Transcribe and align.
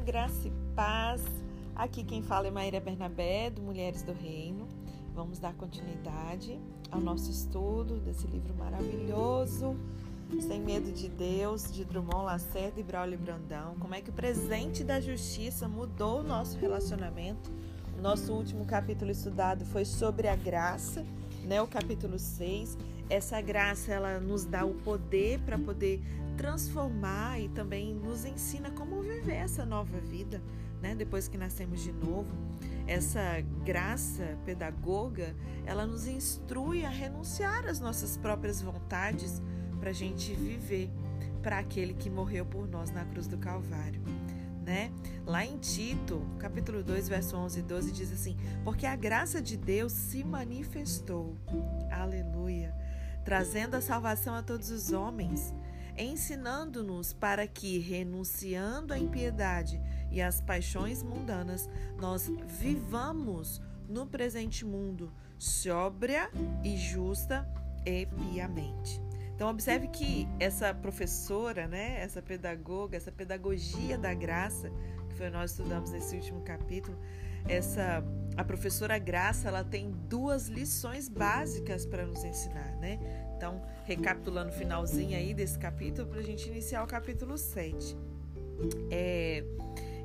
graça 0.00 0.48
e 0.48 0.52
paz. 0.74 1.22
Aqui 1.74 2.02
quem 2.02 2.22
fala 2.22 2.48
é 2.48 2.50
Maíra 2.50 2.80
Bernabé, 2.80 3.50
do 3.50 3.60
Mulheres 3.60 4.02
do 4.02 4.12
Reino. 4.12 4.66
Vamos 5.14 5.38
dar 5.38 5.54
continuidade 5.54 6.58
ao 6.90 7.00
nosso 7.00 7.30
estudo 7.30 8.00
desse 8.00 8.26
livro 8.26 8.54
maravilhoso, 8.54 9.76
Sem 10.40 10.60
Medo 10.60 10.90
de 10.90 11.08
Deus, 11.08 11.70
de 11.70 11.84
Drummond 11.84 12.24
Lacerda 12.24 12.80
e 12.80 12.82
Braulio 12.82 13.18
Brandão. 13.18 13.74
Como 13.78 13.94
é 13.94 14.00
que 14.00 14.10
o 14.10 14.12
presente 14.12 14.82
da 14.82 15.00
justiça 15.00 15.68
mudou 15.68 16.20
o 16.20 16.22
nosso 16.22 16.58
relacionamento. 16.58 17.50
O 17.98 18.00
nosso 18.00 18.32
último 18.32 18.64
capítulo 18.64 19.10
estudado 19.10 19.66
foi 19.66 19.84
sobre 19.84 20.28
a 20.28 20.36
graça, 20.36 21.04
né? 21.44 21.60
O 21.60 21.66
capítulo 21.66 22.18
6. 22.18 22.78
Essa 23.10 23.40
graça 23.40 23.92
ela 23.92 24.20
nos 24.20 24.44
dá 24.44 24.64
o 24.64 24.72
poder 24.72 25.40
para 25.40 25.58
poder 25.58 26.00
transformar 26.36 27.40
e 27.40 27.48
também 27.48 27.92
nos 27.92 28.24
ensina 28.24 28.70
como 28.70 29.02
viver 29.02 29.34
essa 29.34 29.66
nova 29.66 29.98
vida, 29.98 30.40
né? 30.80 30.94
Depois 30.94 31.28
que 31.28 31.36
nascemos 31.36 31.82
de 31.82 31.92
novo. 31.92 32.30
Essa 32.86 33.40
graça 33.64 34.38
pedagoga, 34.46 35.34
ela 35.66 35.86
nos 35.86 36.06
instrui 36.06 36.84
a 36.84 36.88
renunciar 36.88 37.66
às 37.66 37.78
nossas 37.78 38.16
próprias 38.16 38.62
vontades 38.62 39.42
para 39.78 39.90
a 39.90 39.92
gente 39.92 40.32
viver 40.34 40.88
para 41.42 41.58
aquele 41.58 41.94
que 41.94 42.08
morreu 42.08 42.46
por 42.46 42.68
nós 42.68 42.90
na 42.90 43.04
cruz 43.04 43.26
do 43.26 43.36
Calvário. 43.36 44.00
Né? 44.64 44.92
Lá 45.26 45.44
em 45.44 45.58
Tito, 45.58 46.24
capítulo 46.38 46.82
2, 46.82 47.08
verso 47.08 47.36
11 47.36 47.58
e 47.58 47.62
12, 47.62 47.92
diz 47.92 48.12
assim: 48.12 48.36
Porque 48.62 48.86
a 48.86 48.94
graça 48.94 49.42
de 49.42 49.56
Deus 49.56 49.92
se 49.92 50.22
manifestou, 50.22 51.36
aleluia, 51.90 52.74
trazendo 53.30 53.76
a 53.76 53.80
salvação 53.80 54.34
a 54.34 54.42
todos 54.42 54.72
os 54.72 54.90
homens, 54.90 55.54
ensinando-nos 55.96 57.12
para 57.12 57.46
que, 57.46 57.78
renunciando 57.78 58.92
à 58.92 58.98
impiedade 58.98 59.80
e 60.10 60.20
às 60.20 60.40
paixões 60.40 61.00
mundanas, 61.00 61.70
nós 61.96 62.28
vivamos 62.58 63.62
no 63.88 64.04
presente 64.04 64.64
mundo 64.64 65.12
sóbria 65.38 66.28
e 66.64 66.76
justa 66.76 67.48
e 67.86 68.04
piamente. 68.04 69.00
Então 69.32 69.48
observe 69.48 69.86
que 69.86 70.26
essa 70.40 70.74
professora, 70.74 71.68
né, 71.68 72.00
essa 72.00 72.20
pedagoga, 72.20 72.96
essa 72.96 73.12
pedagogia 73.12 73.96
da 73.96 74.12
graça, 74.12 74.72
que 75.08 75.14
foi 75.14 75.30
nós 75.30 75.52
estudamos 75.52 75.92
nesse 75.92 76.16
último 76.16 76.40
capítulo, 76.40 76.98
essa 77.48 78.02
a 78.36 78.44
professora 78.44 78.98
Graça, 78.98 79.48
ela 79.48 79.62
tem 79.62 79.90
duas 80.08 80.46
lições 80.46 81.08
básicas 81.08 81.84
para 81.84 82.06
nos 82.06 82.24
ensinar, 82.24 82.74
né? 82.76 82.98
Então, 83.36 83.60
recapitulando 83.84 84.50
o 84.50 84.52
finalzinho 84.52 85.16
aí 85.16 85.34
desse 85.34 85.58
capítulo, 85.58 86.08
para 86.08 86.20
a 86.20 86.22
gente 86.22 86.48
iniciar 86.48 86.82
o 86.82 86.86
capítulo 86.86 87.36
7. 87.36 87.96
É, 88.90 89.44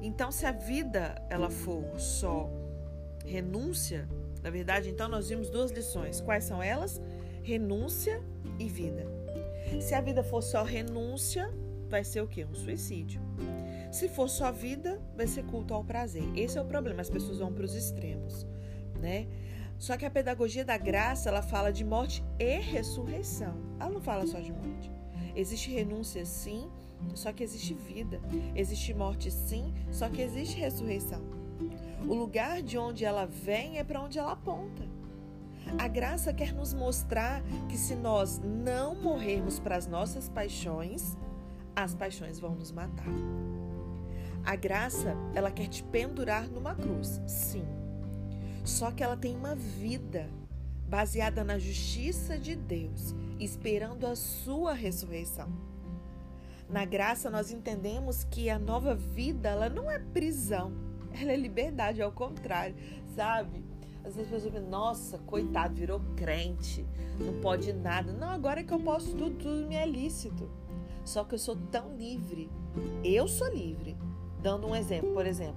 então, 0.01 0.31
se 0.31 0.45
a 0.45 0.51
vida 0.51 1.15
ela 1.29 1.49
for 1.49 1.99
só 1.99 2.49
renúncia, 3.25 4.07
na 4.43 4.49
verdade, 4.49 4.89
então 4.89 5.07
nós 5.07 5.29
vimos 5.29 5.49
duas 5.49 5.71
lições. 5.71 6.21
Quais 6.21 6.43
são 6.43 6.61
elas? 6.61 7.01
Renúncia 7.41 8.21
e 8.59 8.67
vida. 8.67 9.05
Se 9.81 9.93
a 9.93 10.01
vida 10.01 10.23
for 10.23 10.41
só 10.41 10.63
renúncia, 10.63 11.51
vai 11.89 12.03
ser 12.03 12.21
o 12.21 12.27
quê? 12.27 12.45
Um 12.45 12.53
suicídio. 12.53 13.24
Se 13.95 14.09
for 14.09 14.29
só 14.29 14.51
vida, 14.51 15.01
vai 15.15 15.25
ser 15.25 15.45
culto 15.45 15.73
ao 15.73 15.81
prazer. 15.81 16.21
Esse 16.35 16.57
é 16.57 16.61
o 16.61 16.65
problema, 16.65 16.99
as 16.99 17.09
pessoas 17.09 17.39
vão 17.39 17.53
para 17.53 17.63
os 17.63 17.73
extremos, 17.73 18.45
né? 18.99 19.25
Só 19.79 19.95
que 19.95 20.05
a 20.05 20.11
pedagogia 20.11 20.65
da 20.65 20.77
graça, 20.77 21.29
ela 21.29 21.41
fala 21.41 21.71
de 21.71 21.85
morte 21.85 22.21
e 22.37 22.59
ressurreição. 22.59 23.55
Ela 23.79 23.91
não 23.91 24.01
fala 24.01 24.27
só 24.27 24.37
de 24.41 24.51
morte. 24.51 24.91
Existe 25.33 25.71
renúncia 25.71 26.25
sim, 26.25 26.69
só 27.13 27.31
que 27.31 27.41
existe 27.41 27.73
vida. 27.73 28.19
Existe 28.53 28.93
morte 28.93 29.31
sim, 29.31 29.73
só 29.93 30.09
que 30.09 30.21
existe 30.21 30.59
ressurreição. 30.59 31.21
O 32.05 32.13
lugar 32.13 32.61
de 32.61 32.77
onde 32.77 33.05
ela 33.05 33.25
vem 33.25 33.77
é 33.77 33.83
para 33.85 34.01
onde 34.01 34.19
ela 34.19 34.33
aponta. 34.33 34.83
A 35.79 35.87
graça 35.87 36.33
quer 36.33 36.53
nos 36.53 36.73
mostrar 36.73 37.41
que 37.69 37.77
se 37.77 37.95
nós 37.95 38.41
não 38.43 38.93
morrermos 38.93 39.57
para 39.57 39.77
as 39.77 39.87
nossas 39.87 40.27
paixões, 40.27 41.17
as 41.73 41.95
paixões 41.95 42.37
vão 42.37 42.55
nos 42.55 42.73
matar. 42.73 43.64
A 44.45 44.55
graça, 44.55 45.15
ela 45.33 45.49
quer 45.49 45.67
te 45.67 45.83
pendurar 45.83 46.47
numa 46.47 46.75
cruz, 46.75 47.19
sim. 47.25 47.65
Só 48.63 48.91
que 48.91 49.03
ela 49.03 49.17
tem 49.17 49.35
uma 49.35 49.55
vida 49.55 50.29
baseada 50.87 51.43
na 51.43 51.57
justiça 51.57 52.37
de 52.37 52.55
Deus, 52.55 53.15
esperando 53.39 54.05
a 54.05 54.15
sua 54.15 54.73
ressurreição. 54.73 55.49
Na 56.69 56.85
graça 56.85 57.29
nós 57.29 57.51
entendemos 57.51 58.23
que 58.23 58.49
a 58.49 58.59
nova 58.59 58.93
vida, 58.93 59.49
ela 59.49 59.69
não 59.69 59.89
é 59.89 59.97
prisão, 59.99 60.73
ela 61.19 61.31
é 61.31 61.35
liberdade, 61.35 62.01
ao 62.01 62.11
contrário, 62.11 62.75
sabe? 63.15 63.63
Às 64.03 64.15
vezes 64.15 64.31
as 64.31 64.43
pessoas 64.43 64.53
pensam, 64.53 64.69
nossa, 64.69 65.17
coitado, 65.19 65.73
virou 65.73 65.99
crente, 66.15 66.85
não 67.19 67.39
pode 67.41 67.73
nada. 67.73 68.13
Não, 68.13 68.29
agora 68.29 68.59
é 68.59 68.63
que 68.63 68.73
eu 68.73 68.79
posso 68.79 69.15
tudo, 69.15 69.37
tudo 69.37 69.67
me 69.67 69.75
é 69.75 69.85
lícito. 69.87 70.47
Só 71.03 71.23
que 71.23 71.33
eu 71.33 71.39
sou 71.39 71.55
tão 71.55 71.95
livre. 71.95 72.49
Eu 73.03 73.27
sou 73.27 73.47
livre. 73.47 73.97
Dando 74.45 74.67
um 74.67 74.75
exemplo, 74.75 75.11
por 75.11 75.25
exemplo, 75.25 75.55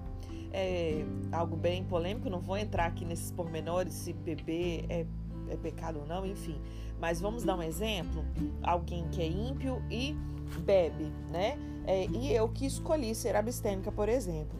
é 0.51 1.05
algo 1.31 1.55
bem 1.55 1.85
polêmico, 1.85 2.31
não 2.31 2.41
vou 2.41 2.57
entrar 2.57 2.87
aqui 2.87 3.05
nesses 3.05 3.31
pormenores 3.31 3.93
se 3.93 4.15
beber 4.15 4.87
é, 4.89 5.05
é 5.51 5.57
pecado 5.59 5.99
ou 5.99 6.07
não, 6.07 6.25
enfim. 6.25 6.59
Mas 6.99 7.21
vamos 7.21 7.45
dar 7.45 7.55
um 7.57 7.63
exemplo: 7.63 8.25
alguém 8.63 9.07
que 9.11 9.21
é 9.21 9.27
ímpio 9.27 9.83
e 9.91 10.17
bebe, 10.65 11.05
né? 11.31 11.59
É, 11.87 12.07
e 12.07 12.33
eu 12.33 12.49
que 12.49 12.65
escolhi 12.65 13.15
ser 13.15 13.37
abstêmica, 13.37 13.93
por 13.93 14.09
exemplo. 14.09 14.59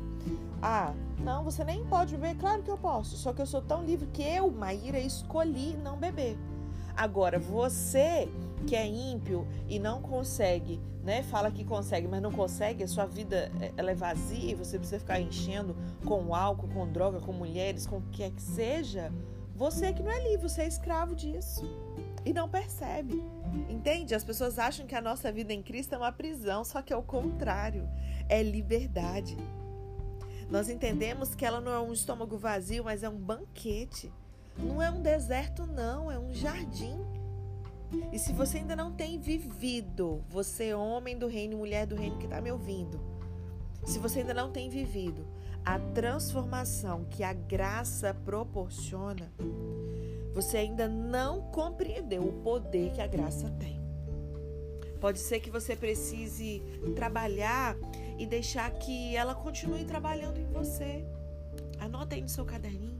Ah, 0.61 0.93
não, 1.21 1.43
você 1.43 1.65
nem 1.65 1.83
pode 1.87 2.15
beber. 2.15 2.37
Claro 2.37 2.63
que 2.63 2.71
eu 2.71 2.77
posso, 2.77 3.17
só 3.17 3.33
que 3.33 3.41
eu 3.41 3.47
sou 3.47 3.63
tão 3.63 3.83
livre 3.83 4.09
que 4.09 4.23
eu, 4.23 4.51
Maíra, 4.51 4.99
escolhi 4.99 5.75
não 5.83 5.97
beber. 5.97 6.37
Agora, 6.95 7.39
você 7.39 8.29
que 8.67 8.77
é 8.77 8.87
ímpio 8.87 9.47
e 9.69 9.79
não 9.79 10.01
consegue, 10.01 10.81
né? 11.03 11.23
Fala 11.23 11.51
que 11.51 11.65
consegue, 11.65 12.07
mas 12.07 12.23
não 12.23 12.31
consegue, 12.31 12.85
a 12.85 12.89
sua 12.89 13.07
vida 13.07 13.51
é, 13.61 13.73
ela 13.77 13.91
é 13.91 13.95
vazia 13.95 14.51
e 14.51 14.55
você 14.55 14.79
precisa 14.79 15.01
ficar 15.01 15.21
enchendo 15.21 15.77
com 16.05 16.35
álcool, 16.35 16.69
com 16.69 16.91
droga, 16.91 17.21
com 17.21 17.33
mulheres, 17.33 17.87
com 17.87 17.99
o 17.99 18.03
que 18.11 18.23
é 18.23 18.31
que 18.31 18.43
seja. 18.43 19.13
Você 19.55 19.93
que 19.93 20.03
não 20.03 20.13
é 20.13 20.23
livre, 20.23 20.49
você 20.49 20.63
é 20.63 20.69
escravo 20.69 21.17
disso. 21.17 21.65
E 22.25 22.33
não 22.33 22.49
percebe. 22.49 23.23
Entende? 23.69 24.15
As 24.15 24.23
pessoas 24.23 24.59
acham 24.59 24.87
que 24.87 24.95
a 24.95 25.01
nossa 25.01 25.33
vida 25.33 25.53
em 25.53 25.63
Cristo 25.63 25.95
é 25.95 25.99
uma 25.99 26.13
prisão, 26.13 26.65
só 26.65 26.83
que 26.83 26.93
é 26.93 26.97
o 26.97 27.03
contrário. 27.03 27.89
É 28.29 28.43
liberdade. 28.43 29.37
Nós 30.51 30.69
entendemos 30.69 31.35
que 31.35 31.45
ela 31.45 31.61
não 31.61 31.73
é 31.73 31.81
um 31.81 31.93
estômago 31.93 32.39
vazio, 32.39 32.85
mas 32.85 33.03
é 33.03 33.09
um 33.09 33.19
banquete. 33.19 34.13
Não 34.57 34.83
é 34.83 34.91
um 34.91 35.01
deserto, 35.01 35.67
não, 35.67 36.11
é 36.11 36.19
um 36.19 36.33
jardim. 36.33 36.99
E 38.13 38.19
se 38.19 38.33
você 38.33 38.59
ainda 38.59 38.77
não 38.77 38.93
tem 38.93 39.19
vivido, 39.19 40.23
você, 40.29 40.75
homem 40.75 41.19
do 41.19 41.27
reino, 41.27 41.57
mulher 41.57 41.87
do 41.87 41.97
reino 41.97 42.19
que 42.19 42.25
está 42.25 42.41
me 42.41 42.51
ouvindo, 42.51 43.01
se 43.85 43.99
você 43.99 44.21
ainda 44.21 44.35
não 44.35 44.51
tem 44.51 44.69
vivido 44.69 45.27
a 45.65 45.79
transformação 45.79 47.05
que 47.05 47.23
a 47.23 47.33
graça 47.33 48.15
proporciona, 48.25 49.33
você 50.35 50.59
ainda 50.59 50.89
não 50.89 51.43
compreendeu 51.51 52.23
o 52.23 52.33
poder 52.43 52.93
que 52.93 53.01
a 53.01 53.07
graça 53.07 53.51
tem. 53.59 53.79
Pode 55.01 55.19
ser 55.19 55.41
que 55.41 55.51
você 55.51 55.77
precise 55.77 56.63
trabalhar 56.97 57.77
e 58.19 58.27
deixar 58.27 58.71
que 58.71 59.15
ela 59.15 59.35
continue 59.35 59.85
trabalhando 59.85 60.39
em 60.39 60.47
você. 60.47 61.05
Anota 61.79 62.17
aí 62.17 62.21
no 62.21 62.29
seu 62.29 62.45
caderninho. 62.45 62.98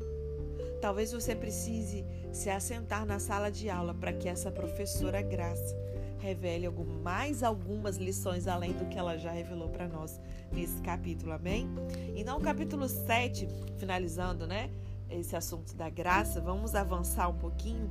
Talvez 0.81 1.13
você 1.13 1.35
precise 1.35 2.05
se 2.33 2.49
assentar 2.49 3.05
na 3.05 3.19
sala 3.19 3.51
de 3.51 3.69
aula 3.69 3.95
para 3.95 4.13
que 4.13 4.29
essa 4.29 4.51
professora 4.51 5.21
Graça 5.21 5.77
revele 6.19 6.69
mais 7.03 7.43
algumas 7.43 7.97
lições 7.97 8.47
além 8.47 8.73
do 8.73 8.87
que 8.87 8.99
ela 8.99 9.17
já 9.17 9.31
revelou 9.31 9.69
para 9.69 9.89
nós 9.89 10.21
nesse 10.53 10.81
capítulo, 10.83 11.33
amém? 11.33 11.69
Então, 12.15 12.39
o 12.39 12.41
capítulo 12.41 12.89
7, 12.89 13.49
finalizando, 13.77 14.47
né? 14.47 14.71
Esse 15.09 15.35
assunto 15.37 15.75
da 15.75 15.89
graça, 15.89 16.41
vamos 16.41 16.75
avançar 16.75 17.29
um 17.29 17.39
pouquinho. 17.39 17.91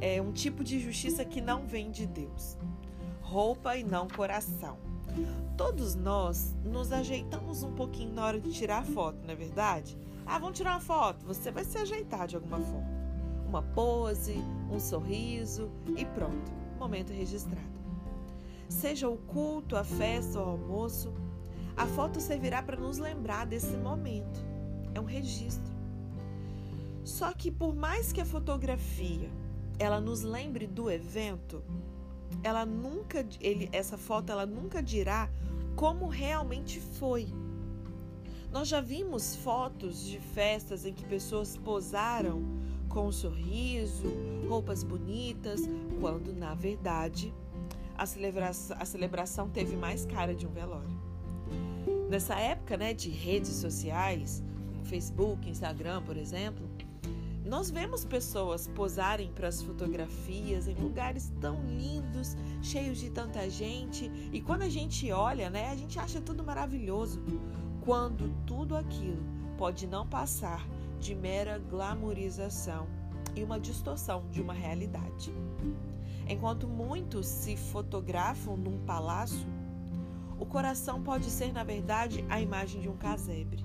É 0.00 0.20
um 0.20 0.32
tipo 0.32 0.64
de 0.64 0.80
justiça 0.80 1.24
que 1.24 1.40
não 1.40 1.66
vem 1.66 1.90
de 1.90 2.06
Deus. 2.06 2.56
Roupa 3.20 3.76
e 3.76 3.84
não 3.84 4.08
coração. 4.08 4.78
Todos 5.56 5.94
nós 5.94 6.54
nos 6.64 6.90
ajeitamos 6.90 7.62
um 7.62 7.72
pouquinho 7.72 8.12
na 8.12 8.24
hora 8.24 8.40
de 8.40 8.52
tirar 8.52 8.84
foto, 8.84 9.18
não 9.24 9.32
é 9.32 9.36
verdade? 9.36 9.96
Ah, 10.26 10.38
vamos 10.38 10.56
tirar 10.56 10.72
uma 10.72 10.80
foto. 10.80 11.24
Você 11.26 11.50
vai 11.50 11.64
se 11.64 11.78
ajeitar 11.78 12.26
de 12.26 12.36
alguma 12.36 12.58
forma. 12.58 12.94
Uma 13.46 13.62
pose, 13.62 14.36
um 14.70 14.80
sorriso 14.80 15.70
e 15.96 16.04
pronto. 16.04 16.52
Momento 16.78 17.12
registrado. 17.12 17.74
Seja 18.68 19.08
o 19.08 19.16
culto, 19.16 19.76
a 19.76 19.84
festa 19.84 20.40
ou 20.40 20.46
o 20.46 20.50
almoço, 20.50 21.12
a 21.76 21.86
foto 21.86 22.20
servirá 22.20 22.62
para 22.62 22.76
nos 22.76 22.98
lembrar 22.98 23.46
desse 23.46 23.76
momento. 23.76 24.40
É 24.94 25.00
um 25.00 25.04
registro. 25.04 25.72
Só 27.04 27.32
que 27.32 27.50
por 27.50 27.74
mais 27.74 28.12
que 28.12 28.20
a 28.20 28.24
fotografia 28.24 29.30
ela 29.78 30.00
nos 30.00 30.22
lembre 30.22 30.66
do 30.66 30.90
evento, 30.90 31.62
ela 32.42 32.64
nunca 32.64 33.26
ele 33.40 33.68
essa 33.72 33.98
foto 33.98 34.30
ela 34.30 34.46
nunca 34.46 34.82
dirá 34.82 35.28
como 35.76 36.08
realmente 36.08 36.80
foi. 36.80 37.26
Nós 38.54 38.68
já 38.68 38.80
vimos 38.80 39.34
fotos 39.34 40.06
de 40.06 40.20
festas 40.20 40.86
em 40.86 40.92
que 40.94 41.04
pessoas 41.04 41.56
posaram 41.56 42.40
com 42.88 43.08
um 43.08 43.10
sorriso, 43.10 44.06
roupas 44.48 44.84
bonitas, 44.84 45.62
quando 46.00 46.32
na 46.32 46.54
verdade 46.54 47.34
a 47.98 48.06
celebração, 48.06 48.76
a 48.78 48.84
celebração 48.84 49.50
teve 49.50 49.74
mais 49.74 50.06
cara 50.06 50.36
de 50.36 50.46
um 50.46 50.52
velório. 50.52 50.96
Nessa 52.08 52.36
época 52.36 52.76
né, 52.76 52.94
de 52.94 53.10
redes 53.10 53.54
sociais, 53.54 54.40
como 54.72 54.84
Facebook, 54.84 55.50
Instagram, 55.50 56.00
por 56.02 56.16
exemplo, 56.16 56.64
nós 57.44 57.72
vemos 57.72 58.04
pessoas 58.04 58.68
posarem 58.68 59.32
para 59.32 59.48
as 59.48 59.62
fotografias 59.62 60.68
em 60.68 60.74
lugares 60.74 61.32
tão 61.40 61.60
lindos, 61.66 62.36
cheios 62.62 62.98
de 62.98 63.10
tanta 63.10 63.50
gente, 63.50 64.08
e 64.32 64.40
quando 64.40 64.62
a 64.62 64.68
gente 64.68 65.10
olha, 65.10 65.50
né, 65.50 65.70
a 65.70 65.76
gente 65.76 65.98
acha 65.98 66.20
tudo 66.20 66.44
maravilhoso, 66.44 67.20
quando 67.84 68.34
tudo 68.46 68.76
aquilo 68.76 69.22
pode 69.58 69.86
não 69.86 70.06
passar 70.06 70.66
de 70.98 71.14
mera 71.14 71.58
glamorização 71.58 72.86
e 73.36 73.44
uma 73.44 73.60
distorção 73.60 74.26
de 74.30 74.40
uma 74.40 74.54
realidade. 74.54 75.30
Enquanto 76.26 76.66
muitos 76.66 77.26
se 77.26 77.56
fotografam 77.56 78.56
num 78.56 78.82
palácio, 78.86 79.46
o 80.38 80.46
coração 80.46 81.02
pode 81.02 81.26
ser, 81.26 81.52
na 81.52 81.62
verdade, 81.62 82.24
a 82.30 82.40
imagem 82.40 82.80
de 82.80 82.88
um 82.88 82.96
casebre. 82.96 83.62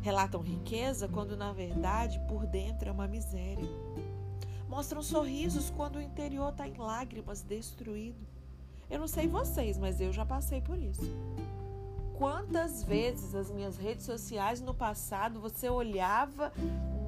Relatam 0.00 0.40
riqueza 0.40 1.06
quando, 1.06 1.36
na 1.36 1.52
verdade, 1.52 2.20
por 2.28 2.46
dentro 2.46 2.88
é 2.88 2.92
uma 2.92 3.06
miséria. 3.06 3.68
Mostram 4.68 5.02
sorrisos 5.02 5.70
quando 5.70 5.96
o 5.96 6.02
interior 6.02 6.50
está 6.50 6.66
em 6.66 6.76
lágrimas, 6.76 7.42
destruído. 7.42 8.26
Eu 8.90 8.98
não 8.98 9.06
sei 9.06 9.28
vocês, 9.28 9.78
mas 9.78 10.00
eu 10.00 10.12
já 10.12 10.26
passei 10.26 10.60
por 10.60 10.76
isso. 10.76 11.14
Quantas 12.22 12.84
vezes 12.84 13.34
as 13.34 13.50
minhas 13.50 13.76
redes 13.76 14.06
sociais 14.06 14.60
no 14.60 14.72
passado 14.72 15.40
você 15.40 15.68
olhava, 15.68 16.52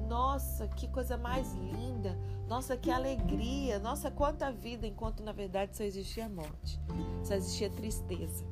nossa, 0.09 0.67
que 0.67 0.89
coisa 0.89 1.15
mais 1.15 1.53
linda, 1.53 2.19
nossa, 2.49 2.75
que 2.75 2.91
alegria, 2.91 3.79
nossa, 3.79 4.11
quanta 4.11 4.51
vida, 4.51 4.85
enquanto 4.85 5.23
na 5.23 5.31
verdade 5.31 5.77
só 5.77 5.85
existia 5.85 6.27
morte, 6.27 6.77
só 7.23 7.33
existia 7.33 7.69
tristeza. 7.69 8.43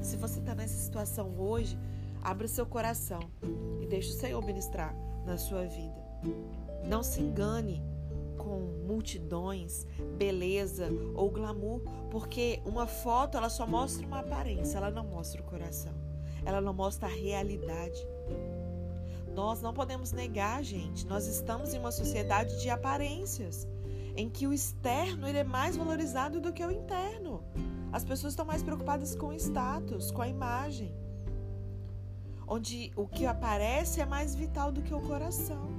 Se 0.00 0.16
você 0.16 0.40
está 0.40 0.56
nessa 0.56 0.74
situação 0.76 1.38
hoje, 1.38 1.78
abra 2.20 2.48
seu 2.48 2.66
coração 2.66 3.20
e 3.80 3.86
deixe 3.86 4.08
o 4.10 4.18
Senhor 4.18 4.44
ministrar 4.44 4.92
na 5.24 5.38
sua 5.38 5.66
vida. 5.66 6.04
Não 6.84 7.04
se 7.04 7.20
engane 7.20 7.80
com 8.46 8.60
multidões, 8.86 9.84
beleza 10.16 10.88
ou 11.16 11.28
glamour, 11.28 11.80
porque 12.12 12.62
uma 12.64 12.86
foto 12.86 13.36
ela 13.36 13.48
só 13.48 13.66
mostra 13.66 14.06
uma 14.06 14.20
aparência, 14.20 14.78
ela 14.78 14.90
não 14.90 15.04
mostra 15.04 15.42
o 15.42 15.44
coração. 15.44 15.92
Ela 16.44 16.60
não 16.60 16.72
mostra 16.72 17.08
a 17.08 17.10
realidade. 17.10 18.00
Nós 19.34 19.60
não 19.60 19.74
podemos 19.74 20.12
negar, 20.12 20.62
gente. 20.62 21.04
Nós 21.08 21.26
estamos 21.26 21.74
em 21.74 21.80
uma 21.80 21.90
sociedade 21.90 22.62
de 22.62 22.70
aparências, 22.70 23.66
em 24.14 24.30
que 24.30 24.46
o 24.46 24.52
externo 24.52 25.26
ele 25.26 25.38
é 25.38 25.44
mais 25.44 25.76
valorizado 25.76 26.40
do 26.40 26.52
que 26.52 26.64
o 26.64 26.70
interno. 26.70 27.42
As 27.92 28.04
pessoas 28.04 28.32
estão 28.32 28.46
mais 28.46 28.62
preocupadas 28.62 29.16
com 29.16 29.28
o 29.28 29.34
status, 29.34 30.12
com 30.12 30.22
a 30.22 30.28
imagem. 30.28 30.94
Onde 32.46 32.92
o 32.94 33.08
que 33.08 33.26
aparece 33.26 34.00
é 34.00 34.06
mais 34.06 34.36
vital 34.36 34.70
do 34.70 34.82
que 34.82 34.94
o 34.94 35.00
coração. 35.00 35.75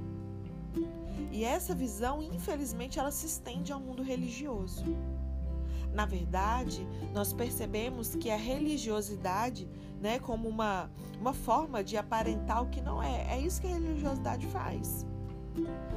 E 1.30 1.44
essa 1.44 1.74
visão, 1.74 2.22
infelizmente, 2.22 2.98
ela 2.98 3.10
se 3.10 3.26
estende 3.26 3.72
ao 3.72 3.80
mundo 3.80 4.02
religioso. 4.02 4.84
Na 5.92 6.06
verdade, 6.06 6.86
nós 7.12 7.32
percebemos 7.32 8.14
que 8.14 8.30
a 8.30 8.36
religiosidade, 8.36 9.68
né, 10.00 10.18
como 10.18 10.48
uma, 10.48 10.90
uma 11.20 11.32
forma 11.32 11.82
de 11.82 11.96
aparentar 11.96 12.62
o 12.62 12.68
que 12.68 12.80
não 12.80 13.02
é, 13.02 13.36
é 13.36 13.40
isso 13.40 13.60
que 13.60 13.66
a 13.66 13.74
religiosidade 13.74 14.46
faz. 14.46 15.06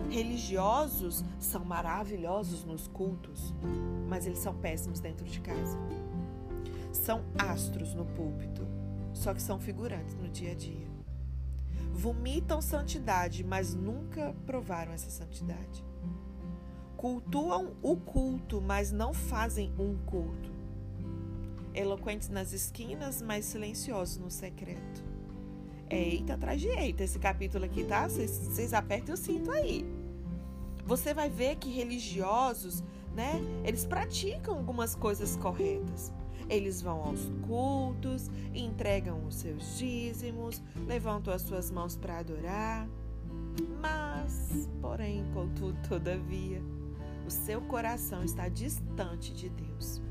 Religiosos 0.10 1.24
são 1.40 1.64
maravilhosos 1.64 2.66
nos 2.66 2.88
cultos, 2.88 3.54
mas 4.08 4.26
eles 4.26 4.40
são 4.40 4.56
péssimos 4.56 5.00
dentro 5.00 5.26
de 5.26 5.40
casa. 5.40 5.78
São 6.92 7.24
astros 7.38 7.94
no 7.94 8.06
púlpito, 8.06 8.68
só 9.14 9.34
que 9.34 9.42
são 9.42 9.60
figurantes 9.60 10.16
no 10.16 10.28
dia 10.30 10.52
a 10.52 10.56
dia. 10.56 10.91
Vomitam 11.94 12.62
santidade, 12.62 13.44
mas 13.44 13.74
nunca 13.74 14.34
provaram 14.46 14.92
essa 14.94 15.10
santidade 15.10 15.84
cultuam 17.02 17.72
o 17.82 17.98
culto, 17.98 18.62
mas 18.62 18.92
não 18.92 19.12
fazem 19.12 19.74
um 19.80 19.98
culto. 20.06 20.52
Eloquentes 21.74 22.30
nas 22.30 22.54
esquinas, 22.54 23.24
mas 23.24 23.46
silenciosos 23.46 24.18
no 24.18 24.30
secreto. 24.30 25.04
É 25.90 25.98
eita 25.98 26.36
atrás 26.36 26.62
de 26.62 26.68
eita 26.68 27.04
esse 27.04 27.18
capítulo 27.18 27.66
aqui, 27.66 27.84
tá? 27.84 28.08
Vocês 28.08 28.72
apertem 28.72 29.16
o 29.16 29.18
cinto 29.18 29.50
aí. 29.50 29.84
Você 30.86 31.12
vai 31.12 31.28
ver 31.28 31.56
que 31.56 31.72
religiosos, 31.72 32.84
né? 33.16 33.42
Eles 33.64 33.84
praticam 33.84 34.56
algumas 34.56 34.94
coisas 34.94 35.36
corretas. 35.36 36.14
Eles 36.52 36.82
vão 36.82 37.02
aos 37.06 37.32
cultos, 37.48 38.30
entregam 38.54 39.26
os 39.26 39.36
seus 39.36 39.78
dízimos, 39.78 40.62
levantam 40.86 41.34
as 41.34 41.44
suas 41.44 41.72
mãos 41.72 41.96
para 41.96 42.18
adorar. 42.18 42.90
Mas, 43.80 44.70
porém, 44.82 45.24
contudo, 45.34 45.78
todavia, 45.88 46.62
o 47.26 47.32
seu 47.32 47.62
coração 47.62 48.22
está 48.22 48.50
distante 48.50 49.34
de 49.34 49.48
Deus. 49.48 50.02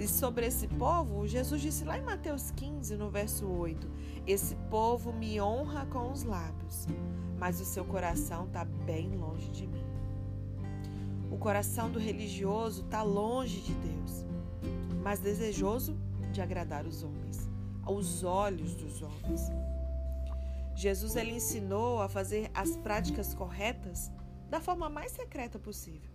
E 0.00 0.08
sobre 0.08 0.46
esse 0.46 0.66
povo, 0.66 1.28
Jesus 1.28 1.62
disse 1.62 1.84
lá 1.84 1.96
em 1.96 2.02
Mateus 2.02 2.50
15, 2.50 2.96
no 2.96 3.08
verso 3.08 3.46
8: 3.46 3.88
Esse 4.26 4.56
povo 4.68 5.12
me 5.12 5.40
honra 5.40 5.86
com 5.86 6.10
os 6.10 6.24
lábios, 6.24 6.88
mas 7.38 7.60
o 7.60 7.64
seu 7.64 7.84
coração 7.84 8.46
está 8.46 8.64
bem 8.64 9.16
longe 9.16 9.48
de 9.50 9.68
mim. 9.68 9.84
O 11.30 11.38
coração 11.38 11.88
do 11.88 12.00
religioso 12.00 12.82
está 12.82 13.02
longe 13.02 13.60
de 13.60 13.72
Deus, 13.74 14.26
mas 15.02 15.18
desejoso 15.18 15.96
de 16.32 16.40
agradar 16.40 16.86
os 16.86 17.02
homens, 17.02 17.48
aos 17.82 18.22
olhos 18.22 18.74
dos 18.74 19.02
homens. 19.02 19.50
Jesus 20.74 21.16
ele 21.16 21.32
ensinou 21.32 22.00
a 22.00 22.08
fazer 22.08 22.50
as 22.54 22.76
práticas 22.76 23.34
corretas 23.34 24.10
da 24.48 24.60
forma 24.60 24.88
mais 24.88 25.12
secreta 25.12 25.58
possível. 25.58 26.10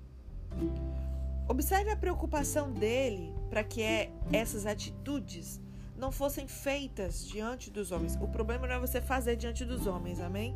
Observe 1.47 1.91
a 1.91 1.95
preocupação 1.95 2.71
dele 2.71 3.33
para 3.49 3.63
que 3.63 3.81
é, 3.81 4.11
essas 4.33 4.65
atitudes 4.65 5.61
não 5.95 6.11
fossem 6.11 6.47
feitas 6.47 7.25
diante 7.27 7.69
dos 7.69 7.91
homens. 7.91 8.17
O 8.19 8.27
problema 8.27 8.67
não 8.67 8.75
é 8.75 8.79
você 8.79 8.99
fazer 8.99 9.35
diante 9.35 9.63
dos 9.63 9.85
homens, 9.85 10.19
amém? 10.19 10.55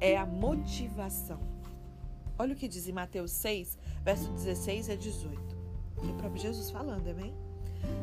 É 0.00 0.16
a 0.16 0.24
motivação. 0.24 1.40
Olha 2.38 2.54
o 2.54 2.56
que 2.56 2.68
diz 2.68 2.88
em 2.88 2.92
Mateus 2.92 3.32
6, 3.32 3.78
verso 4.02 4.30
16 4.32 4.90
a 4.90 4.94
18. 4.94 5.56
É 6.02 6.06
o 6.06 6.14
próprio 6.14 6.40
Jesus 6.40 6.70
falando, 6.70 7.08
amém? 7.08 7.34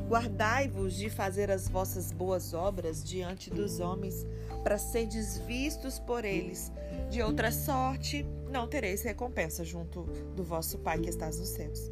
Guardai-vos 0.08 0.96
de 0.96 1.10
fazer 1.10 1.52
as 1.52 1.68
vossas 1.68 2.12
boas 2.12 2.54
obras 2.54 3.04
diante 3.04 3.50
dos 3.50 3.80
homens, 3.80 4.26
para 4.64 4.78
serdes 4.78 5.38
vistos 5.40 6.00
por 6.00 6.26
eles. 6.26 6.72
De 7.10 7.22
outra 7.22 7.52
sorte, 7.52 8.26
não 8.50 8.68
tereis 8.68 9.04
recompensa 9.04 9.64
junto 9.64 10.04
do 10.36 10.44
vosso 10.44 10.80
Pai 10.80 11.00
que 11.00 11.10
estás 11.10 11.40
nos 11.40 11.50
céus. 11.50 11.92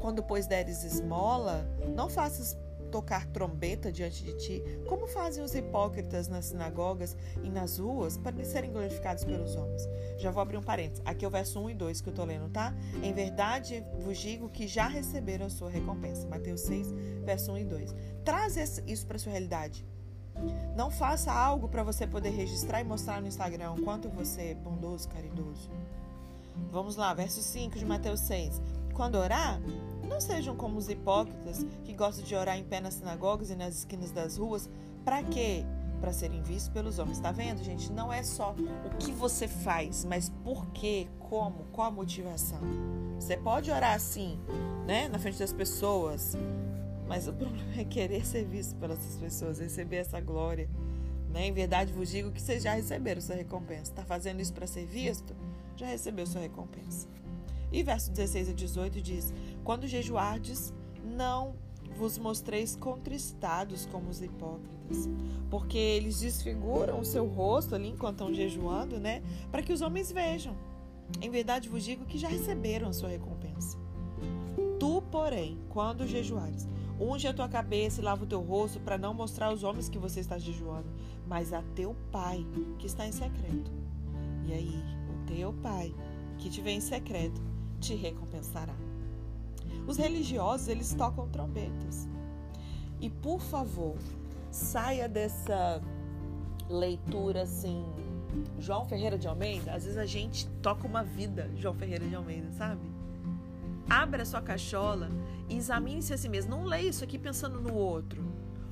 Quando, 0.00 0.22
pois, 0.22 0.46
deres 0.46 0.84
esmola, 0.84 1.66
não 1.94 2.10
faças 2.10 2.56
tocar 2.94 3.26
trombeta 3.26 3.90
diante 3.90 4.22
de 4.22 4.32
ti, 4.34 4.62
como 4.86 5.08
fazem 5.08 5.42
os 5.42 5.52
hipócritas 5.52 6.28
nas 6.28 6.44
sinagogas 6.44 7.16
e 7.42 7.50
nas 7.50 7.78
ruas 7.78 8.16
para 8.16 8.44
serem 8.44 8.70
glorificados 8.70 9.24
pelos 9.24 9.56
homens. 9.56 9.88
Já 10.16 10.30
vou 10.30 10.40
abrir 10.40 10.58
um 10.58 10.62
parênteses. 10.62 11.02
Aqui 11.04 11.24
é 11.24 11.28
o 11.28 11.30
verso 11.30 11.58
1 11.60 11.70
e 11.70 11.74
2 11.74 12.00
que 12.00 12.08
eu 12.08 12.12
estou 12.12 12.24
lendo, 12.24 12.48
tá? 12.50 12.72
Em 13.02 13.12
verdade 13.12 13.84
vos 13.98 14.16
digo 14.16 14.48
que 14.48 14.68
já 14.68 14.86
receberam 14.86 15.46
a 15.46 15.50
sua 15.50 15.68
recompensa. 15.68 16.28
Mateus 16.28 16.60
6, 16.60 16.92
verso 17.24 17.50
1 17.50 17.58
e 17.58 17.64
2. 17.64 17.94
Traz 18.24 18.80
isso 18.86 19.04
para 19.08 19.18
sua 19.18 19.32
realidade. 19.32 19.84
Não 20.76 20.88
faça 20.88 21.32
algo 21.32 21.68
para 21.68 21.82
você 21.82 22.06
poder 22.06 22.30
registrar 22.30 22.80
e 22.80 22.84
mostrar 22.84 23.20
no 23.20 23.26
Instagram 23.26 23.72
o 23.72 23.82
quanto 23.82 24.08
você 24.08 24.50
é 24.50 24.54
bondoso, 24.54 25.08
caridoso. 25.08 25.68
Vamos 26.70 26.94
lá, 26.94 27.12
verso 27.12 27.42
5 27.42 27.76
de 27.76 27.84
Mateus 27.84 28.20
6. 28.20 28.62
Quando 28.94 29.16
orar, 29.16 29.60
não 30.08 30.20
sejam 30.20 30.54
como 30.54 30.78
os 30.78 30.88
hipócritas 30.88 31.66
que 31.84 31.92
gostam 31.92 32.24
de 32.24 32.34
orar 32.34 32.56
em 32.56 32.64
pé 32.64 32.80
nas 32.80 32.94
sinagogas 32.94 33.50
e 33.50 33.56
nas 33.56 33.78
esquinas 33.78 34.12
das 34.12 34.36
ruas. 34.36 34.70
Para 35.04 35.22
quê? 35.22 35.64
Para 36.00 36.12
serem 36.12 36.42
vistos 36.42 36.68
pelos 36.68 36.98
homens. 36.98 37.16
Está 37.18 37.32
vendo, 37.32 37.62
gente? 37.62 37.90
Não 37.92 38.12
é 38.12 38.22
só 38.22 38.54
o 38.54 38.96
que 38.98 39.10
você 39.10 39.48
faz, 39.48 40.04
mas 40.04 40.28
por 40.44 40.66
quê, 40.68 41.08
como, 41.18 41.64
qual 41.72 41.88
a 41.88 41.90
motivação. 41.90 42.60
Você 43.18 43.36
pode 43.36 43.70
orar 43.70 43.94
assim, 43.94 44.38
né, 44.86 45.08
na 45.08 45.18
frente 45.18 45.38
das 45.38 45.52
pessoas, 45.52 46.36
mas 47.08 47.26
o 47.26 47.32
problema 47.34 47.80
é 47.80 47.84
querer 47.84 48.24
ser 48.24 48.44
visto 48.44 48.76
pelas 48.76 48.98
pessoas, 49.20 49.58
receber 49.58 49.96
essa 49.96 50.20
glória. 50.20 50.68
Né? 51.30 51.46
Em 51.48 51.52
verdade 51.52 51.92
vos 51.92 52.08
digo 52.08 52.30
que 52.30 52.40
vocês 52.40 52.62
já 52.62 52.74
receberam 52.74 53.20
sua 53.20 53.34
recompensa. 53.34 53.90
Está 53.90 54.04
fazendo 54.04 54.40
isso 54.40 54.52
para 54.52 54.68
ser 54.68 54.86
visto? 54.86 55.34
Já 55.76 55.86
recebeu 55.86 56.26
sua 56.26 56.42
recompensa. 56.42 57.08
E 57.74 57.82
verso 57.82 58.12
16 58.12 58.50
a 58.50 58.52
18 58.52 59.00
diz: 59.00 59.34
Quando 59.64 59.88
jejuardes, 59.88 60.72
não 61.02 61.56
vos 61.96 62.16
mostreis 62.16 62.76
contristados 62.76 63.84
como 63.86 64.10
os 64.10 64.22
hipócritas, 64.22 65.08
porque 65.50 65.76
eles 65.76 66.20
desfiguram 66.20 67.00
o 67.00 67.04
seu 67.04 67.26
rosto 67.26 67.74
ali 67.74 67.88
enquanto 67.88 68.20
estão 68.20 68.32
jejuando, 68.32 69.00
né? 69.00 69.24
Para 69.50 69.60
que 69.60 69.72
os 69.72 69.80
homens 69.80 70.12
vejam. 70.12 70.56
Em 71.20 71.28
verdade 71.28 71.68
vos 71.68 71.82
digo 71.82 72.04
que 72.04 72.16
já 72.16 72.28
receberam 72.28 72.88
a 72.88 72.92
sua 72.92 73.08
recompensa. 73.08 73.76
Tu, 74.78 75.02
porém, 75.10 75.58
quando 75.68 76.06
jejuares, 76.06 76.68
unge 76.98 77.26
a 77.26 77.34
tua 77.34 77.48
cabeça 77.48 78.00
e 78.00 78.04
lava 78.04 78.22
o 78.22 78.26
teu 78.26 78.40
rosto 78.40 78.78
para 78.78 78.96
não 78.96 79.12
mostrar 79.12 79.46
aos 79.46 79.64
homens 79.64 79.88
que 79.88 79.98
você 79.98 80.20
está 80.20 80.38
jejuando, 80.38 80.88
mas 81.26 81.52
a 81.52 81.62
teu 81.74 81.96
pai 82.12 82.46
que 82.78 82.86
está 82.86 83.04
em 83.04 83.12
secreto. 83.12 83.72
E 84.46 84.52
aí, 84.52 84.84
o 85.12 85.26
teu 85.26 85.52
pai 85.54 85.92
que 86.38 86.48
te 86.48 86.60
vê 86.60 86.70
em 86.70 86.80
secreto 86.80 87.53
te 87.84 87.94
recompensará. 87.94 88.74
Os 89.86 89.96
religiosos, 89.96 90.68
eles 90.68 90.94
tocam 90.94 91.28
trombetas. 91.28 92.08
E 93.00 93.10
por 93.10 93.40
favor, 93.40 93.96
saia 94.50 95.08
dessa 95.08 95.82
leitura 96.68 97.42
assim, 97.42 97.84
João 98.58 98.86
Ferreira 98.86 99.18
de 99.18 99.28
Almeida. 99.28 99.74
Às 99.74 99.84
vezes 99.84 99.98
a 99.98 100.06
gente 100.06 100.48
toca 100.62 100.86
uma 100.86 101.04
vida, 101.04 101.50
João 101.56 101.74
Ferreira 101.74 102.06
de 102.06 102.14
Almeida, 102.14 102.50
sabe? 102.52 102.80
Abra 103.88 104.24
sua 104.24 104.40
cachola 104.40 105.10
e 105.48 105.56
examine-se 105.56 106.14
a 106.14 106.18
si 106.18 106.28
mesmo. 106.28 106.50
Não 106.50 106.64
leia 106.64 106.88
isso 106.88 107.04
aqui 107.04 107.18
pensando 107.18 107.60
no 107.60 107.74
outro. 107.74 108.24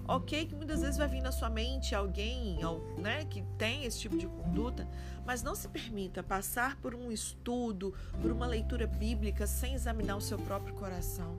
Ok, 0.07 0.47
que 0.47 0.55
muitas 0.55 0.81
vezes 0.81 0.97
vai 0.97 1.07
vir 1.07 1.23
na 1.23 1.31
sua 1.31 1.49
mente 1.49 1.95
alguém 1.95 2.59
né, 2.99 3.25
que 3.25 3.43
tem 3.57 3.85
esse 3.85 4.01
tipo 4.01 4.19
de 4.19 4.27
conduta, 4.27 4.89
mas 5.25 5.43
não 5.43 5.55
se 5.55 5.69
permita 5.69 6.23
passar 6.23 6.77
por 6.77 6.95
um 6.95 7.13
estudo, 7.13 7.95
por 8.21 8.31
uma 8.33 8.47
leitura 8.47 8.87
bíblica 8.87 9.47
sem 9.47 9.75
examinar 9.75 10.17
o 10.17 10.21
seu 10.21 10.39
próprio 10.39 10.75
coração. 10.75 11.39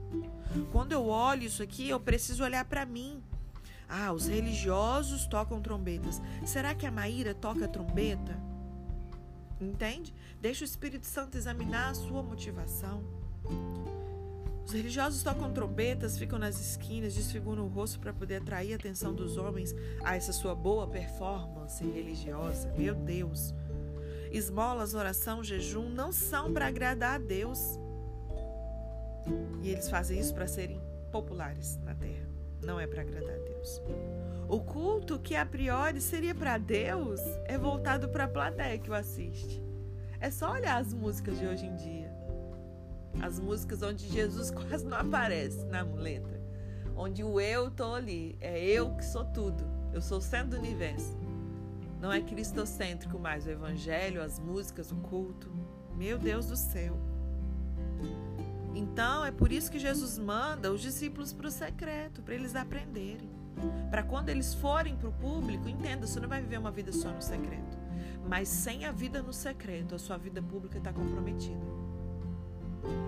Quando 0.72 0.92
eu 0.92 1.06
olho 1.06 1.44
isso 1.44 1.62
aqui, 1.62 1.88
eu 1.88 2.00
preciso 2.00 2.42
olhar 2.42 2.64
para 2.64 2.86
mim. 2.86 3.22
Ah, 3.86 4.12
os 4.12 4.26
religiosos 4.26 5.26
tocam 5.26 5.60
trombetas. 5.60 6.20
Será 6.46 6.74
que 6.74 6.86
a 6.86 6.90
Maíra 6.90 7.34
toca 7.34 7.68
trombeta? 7.68 8.34
Entende? 9.60 10.14
Deixa 10.40 10.64
o 10.64 10.64
Espírito 10.64 11.06
Santo 11.06 11.36
examinar 11.36 11.90
a 11.90 11.94
sua 11.94 12.22
motivação. 12.22 13.02
Os 14.66 14.72
religiosos 14.72 15.22
tocam 15.22 15.52
trombetas, 15.52 16.16
ficam 16.18 16.38
nas 16.38 16.58
esquinas, 16.58 17.14
desfiguram 17.14 17.64
o 17.64 17.68
rosto 17.68 18.00
para 18.00 18.12
poder 18.12 18.36
atrair 18.36 18.72
a 18.72 18.76
atenção 18.76 19.14
dos 19.14 19.36
homens 19.36 19.74
a 20.02 20.16
essa 20.16 20.32
sua 20.32 20.54
boa 20.54 20.86
performance 20.86 21.84
religiosa. 21.84 22.72
Meu 22.76 22.94
Deus! 22.94 23.54
Esmolas, 24.32 24.94
oração, 24.94 25.44
jejum 25.44 25.88
não 25.90 26.10
são 26.10 26.52
para 26.52 26.66
agradar 26.66 27.16
a 27.16 27.18
Deus. 27.18 27.78
E 29.62 29.68
eles 29.68 29.88
fazem 29.88 30.18
isso 30.18 30.34
para 30.34 30.46
serem 30.46 30.82
populares 31.12 31.78
na 31.84 31.94
terra. 31.94 32.28
Não 32.62 32.80
é 32.80 32.86
para 32.86 33.02
agradar 33.02 33.34
a 33.34 33.38
Deus. 33.38 33.82
O 34.48 34.60
culto 34.60 35.18
que 35.18 35.36
a 35.36 35.44
priori 35.44 36.00
seria 36.00 36.34
para 36.34 36.58
Deus 36.58 37.20
é 37.44 37.56
voltado 37.58 38.08
para 38.08 38.24
a 38.24 38.28
plateia 38.28 38.78
que 38.78 38.90
o 38.90 38.94
assiste. 38.94 39.62
É 40.20 40.30
só 40.30 40.52
olhar 40.52 40.80
as 40.80 40.94
músicas 40.94 41.38
de 41.38 41.46
hoje 41.46 41.66
em 41.66 41.76
dia. 41.76 42.13
As 43.22 43.38
músicas 43.38 43.82
onde 43.82 44.08
Jesus 44.08 44.50
quase 44.52 44.84
não 44.84 44.98
aparece 44.98 45.64
na 45.66 45.82
letra. 45.82 46.42
Onde 46.96 47.24
o 47.24 47.40
eu 47.40 47.70
tô 47.70 47.94
ali. 47.94 48.36
É 48.40 48.62
eu 48.64 48.94
que 48.96 49.04
sou 49.04 49.24
tudo. 49.24 49.64
Eu 49.92 50.00
sou 50.00 50.18
o 50.18 50.22
centro 50.22 50.50
do 50.50 50.56
universo. 50.56 51.16
Não 52.00 52.12
é 52.12 52.20
cristocêntrico 52.20 53.18
mais 53.18 53.46
o 53.46 53.50
evangelho, 53.50 54.22
as 54.22 54.38
músicas, 54.38 54.92
o 54.92 54.96
culto. 54.96 55.50
Meu 55.96 56.18
Deus 56.18 56.46
do 56.46 56.56
céu. 56.56 56.98
Então 58.74 59.24
é 59.24 59.30
por 59.30 59.52
isso 59.52 59.70
que 59.70 59.78
Jesus 59.78 60.18
manda 60.18 60.72
os 60.72 60.80
discípulos 60.80 61.32
para 61.32 61.46
o 61.46 61.50
secreto, 61.50 62.22
para 62.22 62.34
eles 62.34 62.56
aprenderem. 62.56 63.30
Para 63.88 64.02
quando 64.02 64.28
eles 64.28 64.52
forem 64.52 64.96
para 64.96 65.08
o 65.08 65.12
público, 65.12 65.68
entenda, 65.68 66.06
você 66.06 66.18
não 66.18 66.28
vai 66.28 66.40
viver 66.42 66.58
uma 66.58 66.72
vida 66.72 66.92
só 66.92 67.10
no 67.10 67.22
secreto. 67.22 67.78
Mas 68.28 68.48
sem 68.48 68.84
a 68.84 68.92
vida 68.92 69.22
no 69.22 69.32
secreto, 69.32 69.94
a 69.94 69.98
sua 69.98 70.16
vida 70.16 70.42
pública 70.42 70.78
está 70.78 70.92
comprometida. 70.92 71.83